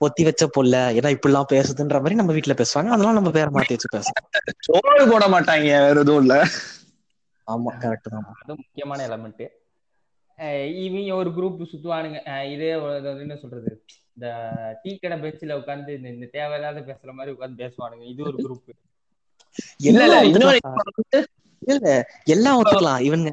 பொத்தி 0.00 0.22
வச்ச 0.26 0.44
பொல்ல 0.54 0.76
ஏன்னா 0.98 1.10
இப்படிலாம் 1.14 1.50
பேசுதுன்ற 1.52 1.98
மாதிரி 1.98 2.20
நம்ம 2.20 2.34
வீட்டுல 2.36 2.54
பேசுவாங்க. 2.60 2.90
அதெல்லாம் 2.94 3.18
நம்ம 3.18 3.30
பேரை 3.32 3.50
மாத்தி 3.54 3.76
வச்சு 3.76 3.94
பேசுவோம் 3.94 4.28
சோறு 4.66 5.04
போட 5.10 5.24
மாட்டாங்க 5.34 5.66
வேற 5.76 5.96
எதுவும் 5.96 6.22
இல்ல. 6.22 6.34
ஆமா 7.46 7.70
கரெக்ட் 7.82 8.08
தான். 8.08 8.26
அது 8.40 8.52
முக்கியமான 8.60 9.00
எலமெண்ட் 9.08 9.44
இவங்க 10.84 11.10
ஒரு 11.14 11.30
குரூப் 11.34 11.60
சுத்துவானுங்க. 11.72 12.20
இதே 12.54 12.70
என்ன 13.24 13.36
சொல்றது? 13.42 13.72
இந்த 14.16 14.26
டீ 14.82 14.90
கடை 14.96 15.16
பெஞ்சில 15.20 15.58
உட்காந்து 15.60 15.92
இந்த 16.12 16.26
தேவையில்லாத 16.34 16.80
பேசுற 16.90 17.12
மாதிரி 17.18 17.34
உட்காந்து 17.36 17.62
பேசுவானுங்க. 17.62 18.04
இது 18.12 18.22
ஒரு 18.24 18.38
குரூப் 18.38 18.72
இல்ல 19.84 20.02
இல்ல 20.04 20.16
எல்லாம். 20.20 20.80
இல்ல 21.66 21.88
எல்லாம் 22.26 22.58
ஒத்துக்கலாம். 22.58 23.00
இவங்க 23.00 23.28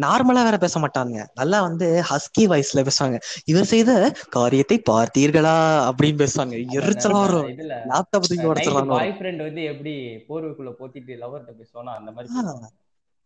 நார்மலா 0.00 0.42
வேற 0.44 0.56
பேச 0.58 0.80
மாட்டாங்க 0.80 0.98
நல்லா 1.34 1.58
வந்து 1.62 1.86
ஹஸ்கி 2.10 2.44
வாய்ஸ்ல 2.50 2.84
பேசுவாங்க. 2.88 3.18
இவர் 3.44 3.70
செய்த 3.72 3.90
காரியத்தை 4.30 4.78
பார்த்தீர்களா? 4.90 5.56
அப்படின்னு 5.88 6.20
பேசுவாங்க. 6.22 6.56
எரிச்சலா 6.78 7.20
வரும். 7.22 7.48
லேப்டாப் 7.90 8.28
தூக்கி 8.28 8.48
உடச்சிடலாம் 8.50 8.92
பாய் 8.94 9.14
ஃப்ரெண்ட் 9.18 9.42
வந்து 9.44 9.64
எப்படி 9.72 9.94
போர்வைக்குள்ள 10.28 10.72
போத்திட்டு 10.80 11.20
லவர்கிட்ட 11.22 11.54
பேசுவானோ 11.60 11.92
அந்த 11.98 12.10
மாதிரி. 12.10 12.28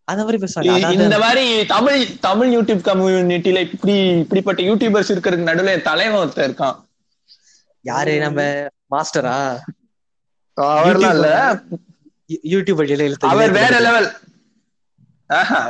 அந்த 0.08 0.22
மாதிரி 0.24 0.38
பேசுவாங்க. 0.40 0.72
இந்த 0.98 1.18
மாதிரி 1.18 1.44
தமிழ் 1.66 2.00
தமிழ் 2.20 2.50
யூடியூப் 2.56 2.82
கம்யூனிட்டில 2.88 3.60
இப்படி 3.68 3.94
இப்படிப்பட்ட 4.22 4.62
யூடியூபர்ஸ் 4.62 5.12
இருக்கிறதுக்கு 5.14 5.50
நடுவுல 5.50 5.74
என் 5.76 5.88
தலைவன் 5.90 6.20
ஒருத்தன் 6.20 6.48
இருக்கான். 6.48 6.76
யாரு 7.84 8.12
நம்ம 8.24 8.40
மாஸ்டரா 8.90 9.36
அவர்லாம் 10.56 11.14
இல்ல. 11.16 11.28
யூடியூப் 12.52 12.82
அவர் 13.30 13.52
வேற. 13.52 13.72
லெவல் 13.78 14.08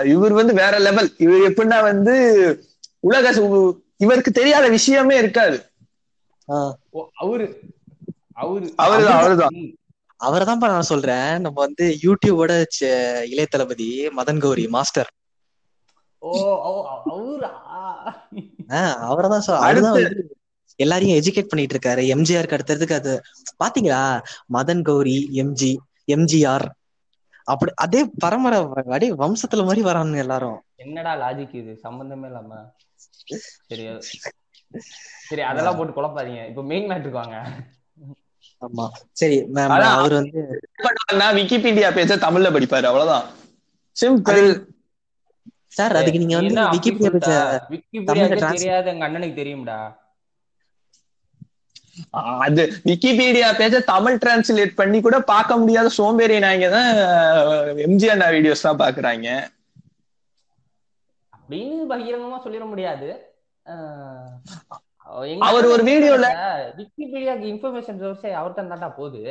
இவர் 0.05 0.33
வந்து 0.33 0.55
வேற 0.55 0.79
லெவல் 0.79 1.14
இவர் 1.18 1.53
எப்படின்னா 1.53 1.83
வந்து 1.83 2.14
உலக 3.00 3.33
இவருக்கு 3.96 4.31
தெரியாத 4.31 4.68
விஷயமே 4.68 5.16
இருக்காது. 5.16 5.70
ஓ, 6.90 7.09
அவரு 7.14 7.61
அவரு 8.33 8.74
அவருதான் 8.83 9.48
அவருதான். 10.24 10.57
நான் 10.57 10.83
சொல்றேன். 10.83 11.40
நம்ம 11.40 11.61
வந்து 11.61 11.98
யூடியூபோட 12.03 12.64
இளைய 13.24 13.46
தளபதி 13.46 14.09
மதன் 14.16 14.38
கௌரி 14.38 14.68
மாஸ்டர். 14.68 15.11
அவரா? 16.18 17.50
அவரை 19.00 19.40
அவர்தான் 19.46 19.92
வந்து 19.92 20.38
எல்லாரையும் 20.77 21.18
எஜுகேட் 21.18 21.48
பண்ணிட்டு 21.48 21.79
இருக்காரு. 21.79 22.03
எம்ஜிஆருக்கு 22.14 22.59
அடுத்ததுக்கு 22.59 22.92
அது 22.92 23.22
பாத்தீங்களா? 23.64 24.22
மதன் 24.53 24.83
கௌரி 24.83 25.31
எம்ஜி 25.33 25.77
எம்ஜிஆர் 26.07 26.66
அப்படி 27.44 27.72
அதே 27.76 28.00
பரம்பரை 28.18 28.59
அப்படியே 28.61 29.12
வம்சத்துல 29.12 29.64
மாதிரி 29.64 29.83
வரானுங்க 29.85 30.16
எல்லாரும். 30.16 30.59
என்னடா 30.76 31.12
லாஜிக் 31.14 31.54
இது? 31.54 31.76
சம்பந்தமே 31.76 32.26
இல்லாம. 32.26 32.50
சரி 33.68 33.85
சரி 35.28 35.42
அதெல்லாம் 35.42 35.76
போட்டு 35.76 35.94
குழப்பாதீங்க. 35.96 36.48
இப்ப 36.48 36.62
மெயின் 36.62 36.88
மேட்ருக்கு 36.90 37.18
வாங்க. 37.20 37.37
ஆமா. 38.62 38.85
சரி 39.12 39.37
மேம். 39.54 39.72
அவர் 39.94 40.12
வந்து 40.12 40.40
விக்கிபீடியா 41.40 41.88
பேஜ 41.94 42.16
தமிழ்ல 42.16 42.50
படிப்பாரு 42.57 42.87
அவ்வளவுதான். 42.90 43.26
சிம்பிள் 43.96 44.44
சார் 45.76 45.96
அதுக்கு 45.96 46.18
நீங்க 46.18 46.37
வந்து 46.37 46.57
விக்கிபீடியா? 46.74 47.22
பேஜ 48.11 48.26
trans- 48.35 48.57
தெரியாத 48.57 48.90
எங்க 48.90 49.09
அண்ணனுக்கு 49.09 49.38
தெரியும்டா. 49.42 49.78
அது 52.44 52.62
விக்கிபீடியா 52.85 53.48
பேஜ 53.59 53.80
தமிழ் 53.88 54.20
டிரான்ஸ்லேட் 54.22 54.74
பண்ணி 54.74 54.98
கூட 55.00 55.16
பார்க்க 55.28 55.57
முடியாத 55.57 55.92
சோம்பேறி 55.96 56.37
நாய்ங்க 56.44 56.68
தான் 56.70 56.90
எம்ஜிஆர் 57.85 58.24
வீடியோஸ் 58.37 58.62
தான் 58.62 58.80
பாக்குறாங்க 58.80 59.28
அப்படின்னு 61.33 61.85
பகிரங்கமா 61.90 62.38
சொல்லிட 62.44 62.64
முடியாது. 62.66 63.09
அவர் 65.46 65.66
ஒரு 65.66 65.83
வீடியோல- 65.88 66.30
விக்கிபீடியாக்கு 66.78 67.46
இன்ஃபர்மேஷன் 67.50 68.00
சோர்ஸே 68.02 68.30
அவர்கிட்ட 68.35 68.62
தான்டா 68.64 68.88
போகுது 68.94 69.22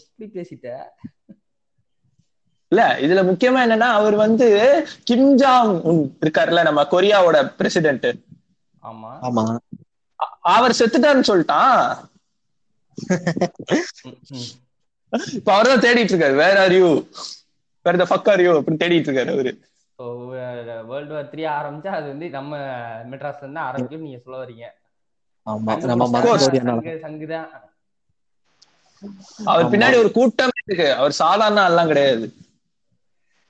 இப்படி 0.00 0.26
பேசிட்ட. 0.34 0.66
இல்ல 2.72 2.82
இதுல 3.00 3.20
முக்கியமா 3.28 3.60
என்னன்னா 3.64 3.88
அவர் 3.94 4.16
வந்து 4.16 4.46
கிம் 5.04 5.30
ஜாங் 5.38 5.72
உன் 5.82 6.02
இருக்காருல்ல 6.20 6.62
நம்ம 6.64 6.84
கொரியாவோட 6.90 7.38
பிரசிடென்ட் 7.56 8.08
ஆமா. 8.84 9.10
ஆமா. 9.22 9.42
அவர் 10.44 10.70
செத்துட்டாருன்னு 10.70 11.28
சொல்லிட்டான். 11.28 11.98
இப்ப 15.34 15.54
அவர்தான் 15.54 15.80
தேடிட்டு 15.80 16.12
இருக்காரு. 16.12 16.36
வேற 16.36 16.60
ஆர் 16.60 16.72
யூ 16.72 17.06
வேற 17.86 17.96
த 17.96 18.06
ஃபக் 18.10 18.30
ஆர் 18.30 18.40
யூ 18.40 18.60
அப்படின்னு 18.60 18.82
தேடிட்டு 18.82 19.08
இருக்காரு 19.08 19.30
அவரு. 19.30 19.60
வேர்ல்டு 20.84 21.12
வார் 21.12 21.30
த்ரீ 21.32 21.56
ஆரம்பிச்சா 21.56 21.90
அது 21.90 22.06
வந்து 22.06 22.30
நம்ம 22.30 22.56
மெட்ராஸ்ல 23.10 23.38
இருந்து 23.38 23.60
ஆரம்பிக்கும் 23.60 24.00
நீங்க 24.00 24.18
சொல்ல 24.18 24.44
வரீங்க. 24.44 24.66
அவர். 29.46 29.70
பின்னாடி 29.70 29.98
ஒரு 29.98 30.12
கூட்டம் 30.12 30.50
இருக்கு. 30.64 30.94
அவர் 30.94 31.12
சாதாரண 31.12 31.68
ஆள்லாம் 31.68 31.86
கிடையாது. 31.86 32.32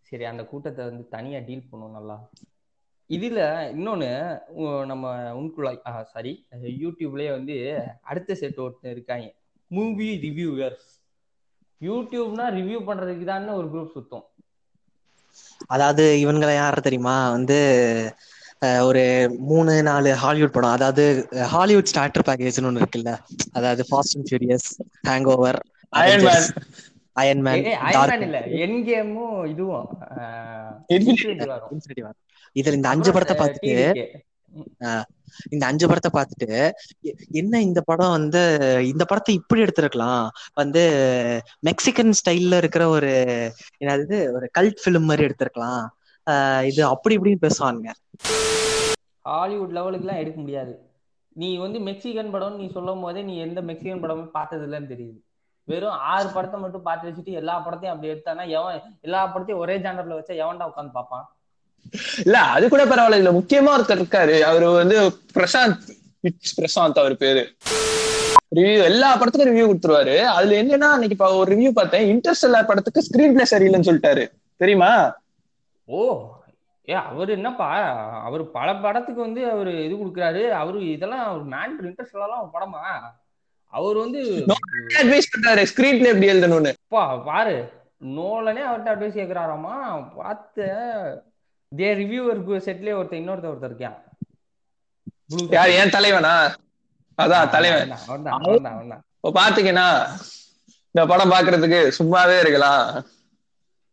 சரி 0.08 0.24
அந்த 0.24 0.44
கூட்டத்தை 0.44 0.84
வந்து 0.84 1.08
தனியா 1.08 1.40
டீல் 1.40 1.68
பண்ணுவோம் 1.70 1.90
நல்லா. 1.90 2.28
இதுல 3.10 3.40
இன்னொன்னு 3.76 4.38
உ- 4.48 4.84
நம்ம 4.84 5.32
உன்குழாய் 5.34 6.02
சாரி 6.02 6.46
யூடியூப்லயே 6.62 7.30
வந்து 7.30 7.82
அடுத்த 8.02 8.34
செட் 8.34 8.56
ஒருத்தர் 8.56 8.90
இருக்காங்க. 8.90 9.32
மூவி 9.66 10.18
ரிவ்யூவர்ஸ் 10.22 10.86
யூடியூப்னா 11.80 12.46
ரிவ்யூ 12.56 12.78
பண்றதுக்கு 12.86 13.24
தான் 13.24 13.48
ஒரு 13.48 13.68
குரூப் 13.68 13.92
சுத்தம். 13.92 14.24
அதாவது 15.66 16.16
இவங்களை 16.24 16.54
யார் 16.54 16.80
தெரியுமா? 16.80 17.30
வந்து 17.30 17.58
ஒரு 18.80 19.34
மூணு 19.38 19.82
நாலு 19.82 20.14
ஹாலிவுட் 20.14 20.52
படம். 20.52 20.70
அதாவது 20.70 21.28
ஹாலிவுட் 21.30 21.90
ஸ்டார்டர் 21.94 22.28
பேக்கேஜ்னு 22.28 22.68
ஒண்ணு 22.68 22.82
இருக்குல்ல. 22.82 23.18
அதாவது 23.52 23.84
fast 23.90 24.14
and 24.14 24.28
furious 24.30 24.68
hangover 25.36 25.66
iron 27.12 27.42
man 27.46 27.64
iron 27.88 28.24
இல்ல. 28.26 28.38
என் 28.64 28.78
கேமும் 28.88 29.36
இதுவும் 29.52 29.86
இதுல 32.60 32.78
இந்த 32.78 32.88
அஞ்சு 32.88 33.10
படத்தை 33.12 33.36
பார்த்துட்டு. 33.36 33.74
இந்த 35.54 35.64
அஞ்சு 35.66 35.86
படத்தை 35.88 36.10
பார்த்துட்டு 36.14 36.70
என்ன 37.40 37.60
இந்த 37.62 37.80
படம் 37.80 38.14
வந்து 38.16 38.40
இந்த 38.90 39.04
படத்தை 39.04 39.34
இப்படி 39.34 39.60
எடுத்திருக்கலாம்? 39.62 40.24
வந்து 40.54 40.82
மெக்சிகன் 41.68 42.12
ஸ்டைல்ல 42.20 42.56
இருக்கிற 42.56 42.84
ஒரு 42.96 43.12
என்னது 43.84 44.18
ஒரு 44.36 44.46
கல்ட் 44.58 44.82
ஃபிலிம் 44.82 45.08
மாதிரி 45.10 45.28
எடுத்திருக்கலாம். 45.28 45.84
ஆஹ் 46.26 46.62
இது 46.70 46.82
அப்படி 46.94 47.16
இப்படின்னு 47.18 47.44
பேசுவானுங்க. 47.46 47.90
ஹாலிவுட் 49.30 49.76
லெவலுக்குலாம் 49.76 50.22
எடுக்க 50.24 50.38
முடியாது. 50.40 50.74
நீ 51.36 51.50
வந்து 51.56 51.78
மெக்சிகன் 51.80 52.30
படம் 52.30 52.56
நீ 52.56 52.66
சொல்லும் 52.76 53.02
போதே 53.02 53.22
நீ 53.22 53.34
எந்த 53.46 53.60
மெக்சிகன் 53.62 54.00
படமும் 54.00 54.34
பார்த்தது 54.38 54.64
இல்லைன்னு 54.66 54.92
தெரியுது. 54.94 55.20
வெறும் 55.70 55.98
ஆறு 56.12 56.28
படத்தை 56.34 56.60
மட்டும் 56.60 56.86
பார்த்து 56.88 57.08
வச்சுட்டு 57.08 57.38
எல்லா 57.40 57.54
படத்தையும் 57.58 57.94
அப்படி 57.94 58.12
எடுத்தானா 58.12 58.44
எவன் 58.58 58.80
எல்லா 59.00 59.20
படத்தையும் 59.32 59.62
ஒரே 59.64 59.76
ஜானர்ல 59.84 60.16
வச்சா 60.18 60.34
எவன்டா 60.42 60.66
உட்காந்து 60.70 60.96
பார்ப்பான்? 60.98 61.26
இல்ல 62.24 62.38
அது 62.54 62.64
கூட 62.68 62.82
பரவாயில்ல. 62.84 63.20
இதுல 63.20 63.32
முக்கியமா 63.38 63.70
ஒருத்தர் 63.76 64.00
இருக்காரு. 64.00 64.36
அவரு 64.50 64.66
வந்து 64.72 64.96
பிரசாந்த் 65.34 65.86
பிரசாந்த் 66.58 67.00
அவர் 67.02 67.16
பேரு. 67.16 67.42
ரிவ்யூ 68.56 68.82
எல்லா 68.82 69.08
படத்துக்கும் 69.16 69.50
ரிவ்யூ 69.50 69.66
கொடுத்துருவாரு. 69.70 70.14
அதுல 70.36 70.56
என்னன்னா 70.62 70.88
அன்னைக்கு 70.94 71.36
ஒரு 71.36 71.56
ரிவ்யூ 71.56 71.70
பார்த்தேன். 71.70 72.06
இன்டர்ஸ்டெல்லார் 72.12 72.70
படத்துக்கு 72.70 73.06
ஸ்கிரீன் 73.06 73.34
பிளே 73.36 73.46
சரியில்லைன்னு 73.52 73.88
சொல்லிட்டாரு. 73.88 74.24
தெரியுமா? 74.56 74.92
ஓ 75.84 76.00
ஏ 76.88 76.94
அவர் 76.94 77.30
என்னப்பா? 77.30 77.68
அவர் 78.28 78.42
பல 78.50 78.68
படத்துக்கு 78.84 79.20
வந்து 79.20 79.42
அவர் 79.50 79.70
இது 79.86 79.94
கொடுக்குறாரு. 79.96 80.42
அவரு 80.62 80.78
இதெல்லாம் 80.90 81.24
அவர் 81.26 81.44
மேன் 81.54 81.78
இன்ட்ரெஸ்ட் 81.82 82.22
எல்லாம் 82.22 82.50
படமா? 82.54 82.84
அவர் 83.78 83.96
வந்து 83.96 84.20
அட்வைஸ் 85.00 85.32
பண்றாரு. 85.32 85.62
ஸ்கிரீன் 85.72 86.06
எப்படி 86.10 86.28
எழுதணும்னு. 86.30 86.72
அப்பா 86.82 87.16
பாரு. 87.16 87.56
நோலனே 88.04 88.62
அவர்கிட்ட 88.68 88.92
அட்வைஸ் 88.92 89.18
கேட்கிறாராமா 89.20 89.74
பார்த்த 90.14 91.24
தே 91.76 91.90
ரிவ்யூவர் 92.00 92.40
செட்லயே 92.66 92.94
ஒருத்தர் 93.00 93.20
இன்னொருத்தர் 93.20 93.52
ஒருத்தர் 93.52 93.70
இருக்கான். 93.70 93.98
யார் 95.50 95.68
என் 95.68 95.90
தலைவனா? 95.90 96.54
அதான் 97.22 97.48
தலைவன். 97.48 97.90
இப்ப 99.20 99.40
பாத்தீங்கன்னா 99.40 99.88
இந்த 100.92 101.06
படம் 101.06 101.30
பாக்குறதுக்கு 101.30 101.92
சும்மாவே 101.98 102.38
இருக்கலாம் 102.38 103.04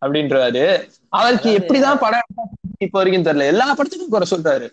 அப்படின்றாரு. 0.05 0.65
அவருக்கு 1.09 1.49
எப்படிதான் 1.57 2.03
படம் 2.05 2.21
இப்ப 2.79 3.03
வரைக்கும் 3.03 3.27
தெரியல. 3.27 3.45
எல்லா 3.45 3.75
படத்துக்கும் 3.75 4.09
குறை 4.09 4.27
சொல்றாரு. 4.31 4.69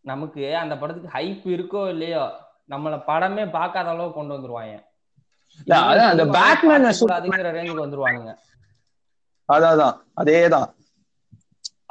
நமக்கு 0.00 0.56
அந்த 0.56 0.76
படத்துக்கு 0.76 1.18
ஹைப் 1.18 1.44
இருக்கோ 1.56 1.88
இல்லையோ 1.88 2.41
நம்மள 2.68 2.96
படமே 3.08 3.44
பார்க்காத 3.56 3.88
அளவுக்கு 3.92 4.18
கொண்டு 4.18 4.34
வந்துருவாங்க. 4.34 4.76
அந்த 6.12 6.24
versus 6.36 7.00
கூடாதுங்கிற 7.02 7.50
ரேஞ்சுக்கு 7.56 7.84
வந்துருவானுங்க. 7.86 8.32
அதான் 9.48 9.96
அதேதான். 10.20 10.70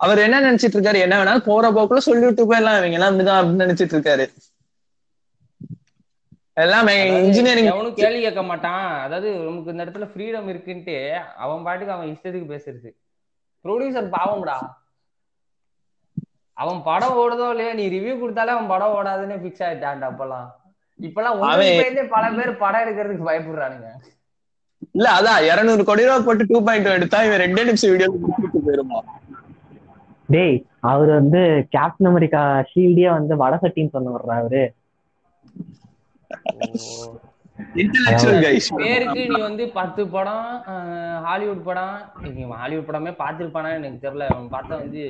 அவர் 0.03 0.23
என்ன 0.25 0.37
நினைச்சிட்டு 0.45 0.77
இருக்காரு? 0.77 0.99
என்ன 1.05 1.15
வேணாலும் 1.17 1.47
போற 1.49 1.65
போக்குல 1.75 2.01
சொல்லிட்டு 2.05 2.47
போயிடலாம் 2.49 2.77
இவங்க 2.79 2.97
எல்லாம் 2.97 3.11
அப்படிதான் 3.11 3.39
அப்படின்னு 3.41 3.65
நினைச்சிட்டு 3.65 3.95
இருக்காரு. 3.97 4.25
எல்லாமே 6.63 6.93
இன்ஜினியரிங் 7.25 7.69
எவனும் 7.73 7.99
கேள்வி 7.99 8.21
கேட்க 8.23 8.41
மாட்டான். 8.49 8.87
அதாவது 9.03 9.29
நமக்கு 9.45 9.73
இந்த 9.73 9.85
இடத்துல 9.85 10.07
ஃப்ரீடம் 10.13 10.49
இருக்குன்ட்டு 10.51 10.95
அவன் 11.43 11.65
பாட்டுக்கு 11.67 11.95
அவன் 11.95 12.11
இஷ்டத்துக்கு 12.13 12.51
பேசுறது. 12.53 12.89
ப்ரொடியூசர் 13.65 14.09
பாவம்டா. 14.17 14.57
அவன் 16.57 16.81
படம் 16.89 17.17
ஓடுதோ 17.21 17.45
இல்லையோ 17.53 17.73
நீ 17.79 17.85
ரிவ்யூ 17.95 18.15
கொடுத்தாலே 18.23 18.53
அவன் 18.55 18.71
படம் 18.73 18.95
ஓடாதுன்னு 18.97 19.37
ஃபிக்ஸ் 19.43 19.63
ஆயிட்டான்டா 19.67 20.09
அப்பெல்லாம். 20.11 20.49
இப்பெல்லாம் 21.01 21.39
உண்மையிலே 21.43 22.03
பல 22.15 22.23
பேர் 22.37 22.61
படம் 22.63 22.83
எடுக்கிறதுக்கு 22.85 23.29
பயப்படுறானுங்க. 23.29 23.89
இல்ல 24.97 25.07
அதான் 25.17 25.45
இருநூறு 25.49 25.83
கோடி 25.87 26.05
ரூபா 26.07 26.17
போட்டு 26.27 26.43
டூ 26.49 26.59
பாயிண்ட் 26.67 26.95
எடுத்தா 26.97 27.19
இவன் 27.27 27.41
ரெண்டே 27.43 27.63
நிமிஷம் 27.69 27.91
வீடியோ 27.93 28.09
போயிருமா 28.67 28.99
டேய் 30.33 30.57
அவர் 30.91 31.09
வந்து 31.19 31.41
கேப்டன் 31.75 32.09
அமெரிக்கா 32.11 32.41
ஷீல்டே 32.69 33.09
வந்து 33.17 33.33
வட 33.43 33.55
சட்டின்னு 33.63 33.95
சொன்ன 33.95 34.13
வர்றா 34.15 34.35
அவரு 34.43 34.63
பேருக்கு 38.81 39.21
நீ 39.31 39.37
வந்து 39.47 39.63
பத்து 39.79 40.01
படம் 40.15 40.47
ஹாலிவுட் 41.27 41.65
படம் 41.67 41.97
நீ 42.37 42.43
ஹாலிவுட் 42.61 42.87
படமே 42.89 43.11
பார்த்திருப்பானா 43.21 43.71
எனக்கு 43.79 44.03
தெரியல. 44.05 44.27
அவன் 44.33 44.49
பார்த்தா 44.55 44.77
வந்து 44.83 45.03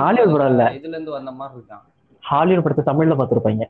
ஹாலிவுட் 0.00 0.34
படம் 0.34 0.52
இல்ல. 0.54 0.64
இதுல 0.78 0.94
இருந்து 0.96 1.16
வந்த 1.18 1.32
மாதிரி 1.40 1.56
இருக்கான். 1.58 1.84
ஹாலிவுட் 2.24 2.64
படத்தை 2.64 2.84
தமிழ்ல 2.88 3.16
பார்த்திருப்பாங்க. 3.18 3.66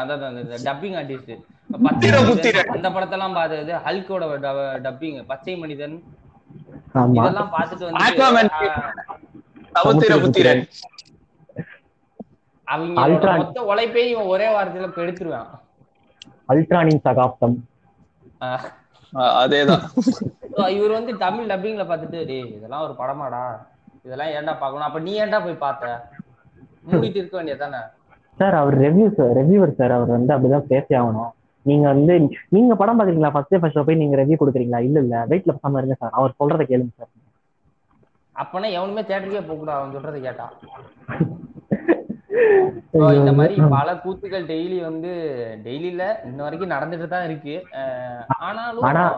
அதான் 0.00 0.24
அந்த 0.30 0.56
டப்பிங் 0.66 0.96
ஆர்டிஸ்ட். 1.00 1.32
அந்த 2.74 2.88
படத்தெல்லாம் 2.94 3.36
பார்த்தது 3.38 3.72
ஹல்கோட 3.86 4.24
டப்பிங் 4.86 5.18
பச்சை 5.32 5.54
மனிதன். 5.62 5.96
ஆமா. 7.00 7.20
இதெல்லாம் 7.20 7.52
பார்த்துட்டு 7.56 7.84
வந்து 7.88 8.02
Ultron. 13.04 13.36
மொத்த 13.40 13.62
உழைப்பையும் 13.70 14.12
இவன் 14.12 14.30
ஒரே 14.34 14.46
வாரத்துல 14.54 14.86
எடுத்துருவான் 15.04 15.48
அல்ட்ரானின் 16.52 17.02
சகாப்தம். 17.06 17.56
அதேதான். 19.42 19.84
இவர் 20.76 20.96
வந்து 20.98 21.12
தமிழ் 21.24 21.50
டப்பிங்ல 21.50 21.84
பார்த்துட்டு 21.90 22.20
டேய் 22.30 22.48
இதெல்லாம் 22.56 22.84
ஒரு 22.86 22.94
படமாடா. 23.00 23.42
இதெல்லாம் 24.06 24.32
ஏன்டா 24.36 24.54
பார்க்கணும் 24.62 24.88
அப்ப 24.88 25.00
நீ 25.06 25.12
ஏன்டா 25.22 25.38
போய் 25.44 25.62
பார்த்த? 25.66 25.92
மூடிட்டு 26.88 27.20
இருக்க 27.20 27.34
வேண்டியதானே 27.38 27.80
சார் 28.38 28.54
அவர் 28.58 28.76
ரெவ்யூ 28.80 29.06
சார் 29.16 29.32
ரெவ்யூவர் 29.38 29.72
சார் 29.76 29.92
அவர் 29.92 30.10
வந்து 30.14 30.32
அப்படிதான் 30.34 30.70
பேசி 30.70 30.92
ஆகணும். 30.98 31.32
நீங்க 31.66 31.84
வந்து 31.92 32.14
நீங்க 32.54 32.72
படம் 32.76 32.98
பாத்தீங்களா 32.98 33.30
ஃபர்ஸ்ட் 33.34 33.60
ஃபர்ஸ்ட் 33.60 33.86
போய் 33.86 34.00
நீங்க 34.00 34.16
ரெவ்யூ 34.20 34.36
கொடுக்குறீங்களா? 34.38 34.80
இல்ல 34.86 34.98
இல்ல. 35.04 35.16
வெயிட்ல 35.30 35.52
பேசாம 35.54 35.78
இருங்க 35.80 35.96
சார் 35.96 36.16
அவர் 36.18 36.38
சொல்றதை 36.40 36.64
கேளுங்க 36.66 36.94
சார் 36.94 37.12
அப்பனா 38.36 38.68
எவனுமே 38.76 39.02
தேட்டருக்கே 39.04 39.42
போக 39.44 39.58
கூடாது 39.58 39.78
அவன் 39.78 39.94
சொல்றதை 39.96 40.20
கேட்டா 40.22 40.46
இந்த 43.18 43.32
மாதிரி 43.32 43.54
பல 43.72 43.90
கூத்துக்கள் 44.02 44.44
டெய்லி 44.48 44.76
வந்து 44.82 45.10
டெய்லி 45.64 45.88
இல்ல 45.90 46.04
இன்ன 46.24 46.40
வரைக்கும் 46.42 46.72
நடந்துட்டு 46.72 47.06
தான் 47.08 47.26
இருக்கு. 47.26 47.54
ஆனாலும் 48.40 48.84
ஆனா- 48.88 49.10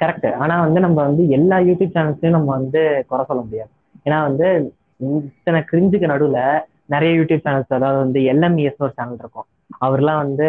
கரெக்ட் 0.00 0.28
ஆனா 0.40 0.54
வந்து 0.64 0.80
நம்ம 0.80 0.98
வந்து 1.02 1.22
எல்லா 1.36 1.56
யூடியூப் 1.60 1.94
சேனல்ஸையும் 1.94 2.36
நம்ம 2.36 2.50
வந்து 2.56 2.80
குறை 3.10 3.24
சொல்ல 3.24 3.42
முடியாது. 3.42 3.70
ஏன்னா 4.06 4.18
வந்து 4.28 4.46
இத்தனை 5.20 5.60
கிரிஞ்சுக்கு 5.70 6.12
நடுவுல 6.12 6.40
நிறைய 6.90 7.10
யூடியூப் 7.18 7.44
சேனல்ஸ் 7.46 7.76
அதாவது 7.78 7.98
வந்து 8.04 8.20
எல்எம்இஎஸ் 8.32 8.84
ஒரு 8.86 8.92
சேனல் 8.98 9.20
இருக்கும். 9.22 9.46
அவர்லாம் 9.84 10.20
வந்து 10.24 10.46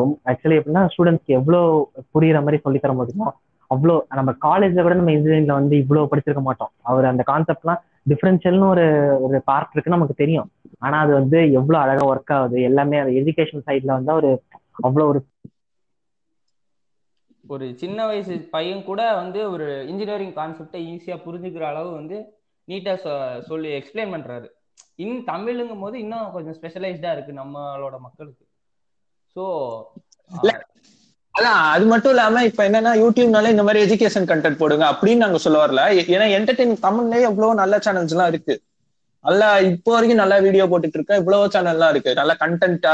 ரொம்ப 0.00 0.14
ஆக்சுவலி 0.30 0.56
எப்படின்னா 0.60 0.82
ஸ்டூடெண்ட்ஸ்க்கு 0.92 1.36
எவ்வளோ 1.38 1.60
புரியுற 2.14 2.38
மாதிரி 2.44 2.58
சொல்லி 2.64 2.78
தர 2.78 2.94
முடியுமோ 3.00 3.28
அவ்வளோ 3.70 3.94
நம்ம 4.18 4.32
காலேஜ்ல 4.46 4.82
கூட 4.84 4.94
நம்ம 4.94 5.12
இன்ஜினியரிங்ல 5.16 5.54
வந்து 5.60 5.74
இவ்வளோ 5.82 6.02
படிச்சிருக்க 6.10 6.42
மாட்டோம். 6.48 6.72
அவர் 6.82 7.10
அந்த 7.10 7.22
கான்செப்ட்லாம் 7.30 7.80
டிஃபரன்ஷியல்னு 8.10 8.66
ஒரு 8.72 8.84
ஒரு 9.26 9.36
பார்ட் 9.48 9.72
இருக்குன்னு 9.72 9.98
நமக்கு 9.98 10.20
தெரியும். 10.22 10.48
ஆனால் 10.84 11.02
அது 11.04 11.12
வந்து 11.20 11.38
எவ்வளோ 11.60 11.78
அழகாக 11.82 12.10
ஒர்க் 12.12 12.34
ஆகுது 12.36 12.58
எல்லாமே 12.70 12.98
அது 13.02 13.12
எஜுகேஷன் 13.20 13.66
சைட்ல 13.68 13.96
வந்து 13.98 14.12
ஒரு 14.20 14.30
அவ்வளோ 14.86 15.06
ஒரு 15.12 15.20
ஒரு 17.44 17.66
சின்ன 17.80 17.98
வயசு 18.06 18.34
பையன் 18.54 18.84
கூட 18.84 19.00
வந்து 19.14 19.40
ஒரு 19.54 19.66
இன்ஜினியரிங் 19.90 20.34
கான்செப்டை 20.38 20.80
ஈஸியாக 20.92 21.24
புரிஞ்சுக்கிற 21.24 21.64
அளவு 21.70 21.90
வந்து 21.98 22.18
நீட்டாக 22.68 23.16
சொல்லி 23.48 23.70
எக்ஸ்பிளைன் 23.78 24.14
பண்றாரு. 24.14 24.48
இன் 24.98 25.16
தமிழுங்கும் 25.30 25.82
போது 25.84 25.96
இன்னும் 26.04 26.32
கொஞ்சம் 26.34 26.56
ஸ்பெஷலைஸ்டா 26.58 27.12
இருக்கு 27.14 27.32
நம்மளோட 27.40 27.96
மக்களுக்கு. 28.06 28.44
ஸோ. 29.36 29.44
அதான் 31.34 31.60
அது 31.74 31.84
மட்டும் 31.92 32.12
இல்லாம 32.14 32.42
இப்ப 32.48 32.60
என்னன்னா 32.68 32.92
யூடியூப்னால 33.02 33.50
இந்த 33.54 33.62
மாதிரி 33.66 33.80
எஜுகேஷன் 33.86 34.28
கண்டென்ட் 34.30 34.60
போடுங்க 34.60 34.84
அப்படின்னு 34.92 35.24
நாங்க 35.24 35.38
சொல்ல 35.44 35.58
வரல. 35.62 35.82
ஏன்னா 36.14 36.26
என்டர்டெயின் 36.36 36.74
தமிழ்லயே 36.86 37.26
எவ்வளவு 37.30 37.60
நல்ல 37.62 37.76
சேனல்ஸ் 37.86 38.14
எல்லாம் 38.14 38.30
இருக்கு. 38.32 38.54
நல்லா 39.24 39.48
இப்போ 39.70 39.90
வரைக்கும் 39.94 40.20
நல்லா 40.22 40.36
வீடியோ 40.46 40.64
போட்டுட்டு 40.70 40.98
இருக்க 40.98 41.20
இவ்வளவு 41.22 41.52
சேனல்லாம் 41.54 41.92
இருக்கு. 41.94 42.12
நல்ல 42.20 42.32
கண்டென்ட் 42.44 42.86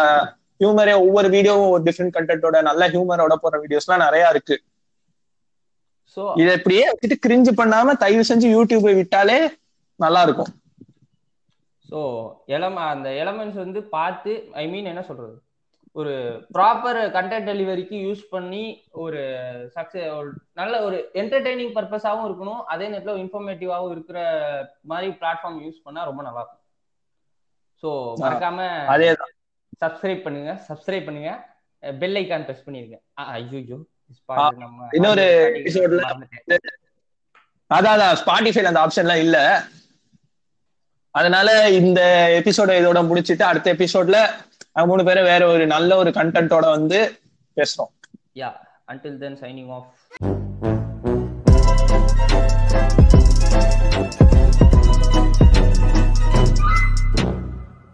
ஹியூமரே 0.62 0.94
ஒவ்வொரு 1.04 1.28
வீடியோவும் 1.34 1.72
ஒரு 1.74 1.82
டிஃப்ரெண்ட் 1.88 2.14
கண்டென்ட்டோட 2.16 2.56
நல்ல 2.68 2.88
ஹியூமரோட 2.94 3.36
போற 3.44 3.58
வீடியோஸ் 3.64 3.86
எல்லாம் 3.88 4.04
நிறைய 4.06 4.32
இருக்கு. 4.34 4.56
இதை 6.40 6.52
இப்படியே 6.58 6.84
வச்சுட்டு 6.90 7.16
கிரிஞ்சு 7.26 7.52
பண்ணாம 7.60 7.94
தயவு 8.04 8.24
செஞ்சு 8.30 8.46
யூடியூபை 8.56 8.94
விட்டாலே 9.00 9.38
நல்லா 10.00 10.22
இருக்கும். 10.26 10.50
ஸோ 11.90 12.00
எலம 12.56 12.82
அந்த 12.94 13.08
எலமெண்ட்ஸ் 13.22 13.62
வந்து 13.64 13.80
பார்த்து 13.96 14.32
ஐ 14.62 14.64
மீன் 14.72 14.90
என்ன 14.92 15.02
சொல்றது? 15.10 15.36
ஒரு 15.96 16.12
ப்ராப்பர் 16.56 16.98
கண்டென்ட் 17.16 17.48
டெலிவரிக்கு 17.50 17.96
யூஸ் 18.06 18.22
பண்ணி 18.34 18.64
ஒரு 19.04 19.20
சக்சஸ் 19.76 20.28
நல்ல 20.60 20.74
ஒரு 20.86 20.98
என்டர்டெய்னிங் 21.22 21.72
பர்பஸாகவும் 21.78 22.26
இருக்கணும். 22.28 22.60
அதே 22.72 22.86
நேரத்தில் 22.92 23.20
இன்ஃபர்மேட்டிவாகவும் 23.22 23.94
இருக்கிற 23.96 24.18
மாதிரி 24.92 25.08
பிளாட்ஃபார்ம் 25.22 25.58
யூஸ் 25.66 25.84
பண்ணா 25.86 26.04
ரொம்ப 26.10 26.22
நல்லா 26.28 26.42
இருக்கும். 26.42 26.62
ஸோ 27.82 27.90
மறக்காம 28.22 28.68
அதேதான். 28.94 29.34
சப்ஸ்கிரைப் 29.82 30.24
பண்ணுங்க. 30.26 30.52
சப்ஸ்கிரைப் 30.68 31.08
பண்ணுங்க. 31.08 31.32
பெல் 31.82 32.18
ஐக்கான் 32.20 32.46
பிரஸ் 32.46 32.64
பண்ணிருங்க. 32.64 32.96
ஐயோ 33.34 33.58
இன்னொரு. 34.98 35.26
அதான் 37.70 37.94
அதான் 37.96 38.16
ஸ்பாட்டிஃபைல 38.22 38.70
அந்த 38.70 38.82
ஆப்ஷன்லாம் 38.84 39.22
இல்ல. 39.26 39.38
அதனால 41.10 41.70
இந்த 41.70 42.00
எபிசோட 42.42 42.70
இதோட 42.80 43.06
முடிச்சிட்டு 43.06 43.44
அடுத்த 43.44 43.74
எபிசோட்ல 43.74 44.30
மூணு 44.72 45.04
பேரும் 45.04 45.24
வேற 45.24 45.46
ஒரு 45.46 45.66
நல்ல 45.66 45.96
ஒரு 45.96 46.10
கண்டென்ட்டோட 46.10 46.66
வந்து 46.70 47.18
பேசுறோம். 47.56 47.92
Yeah 48.34 48.52
until 48.88 49.18
then 49.18 49.38
signing 49.40 49.72
off 49.72 49.92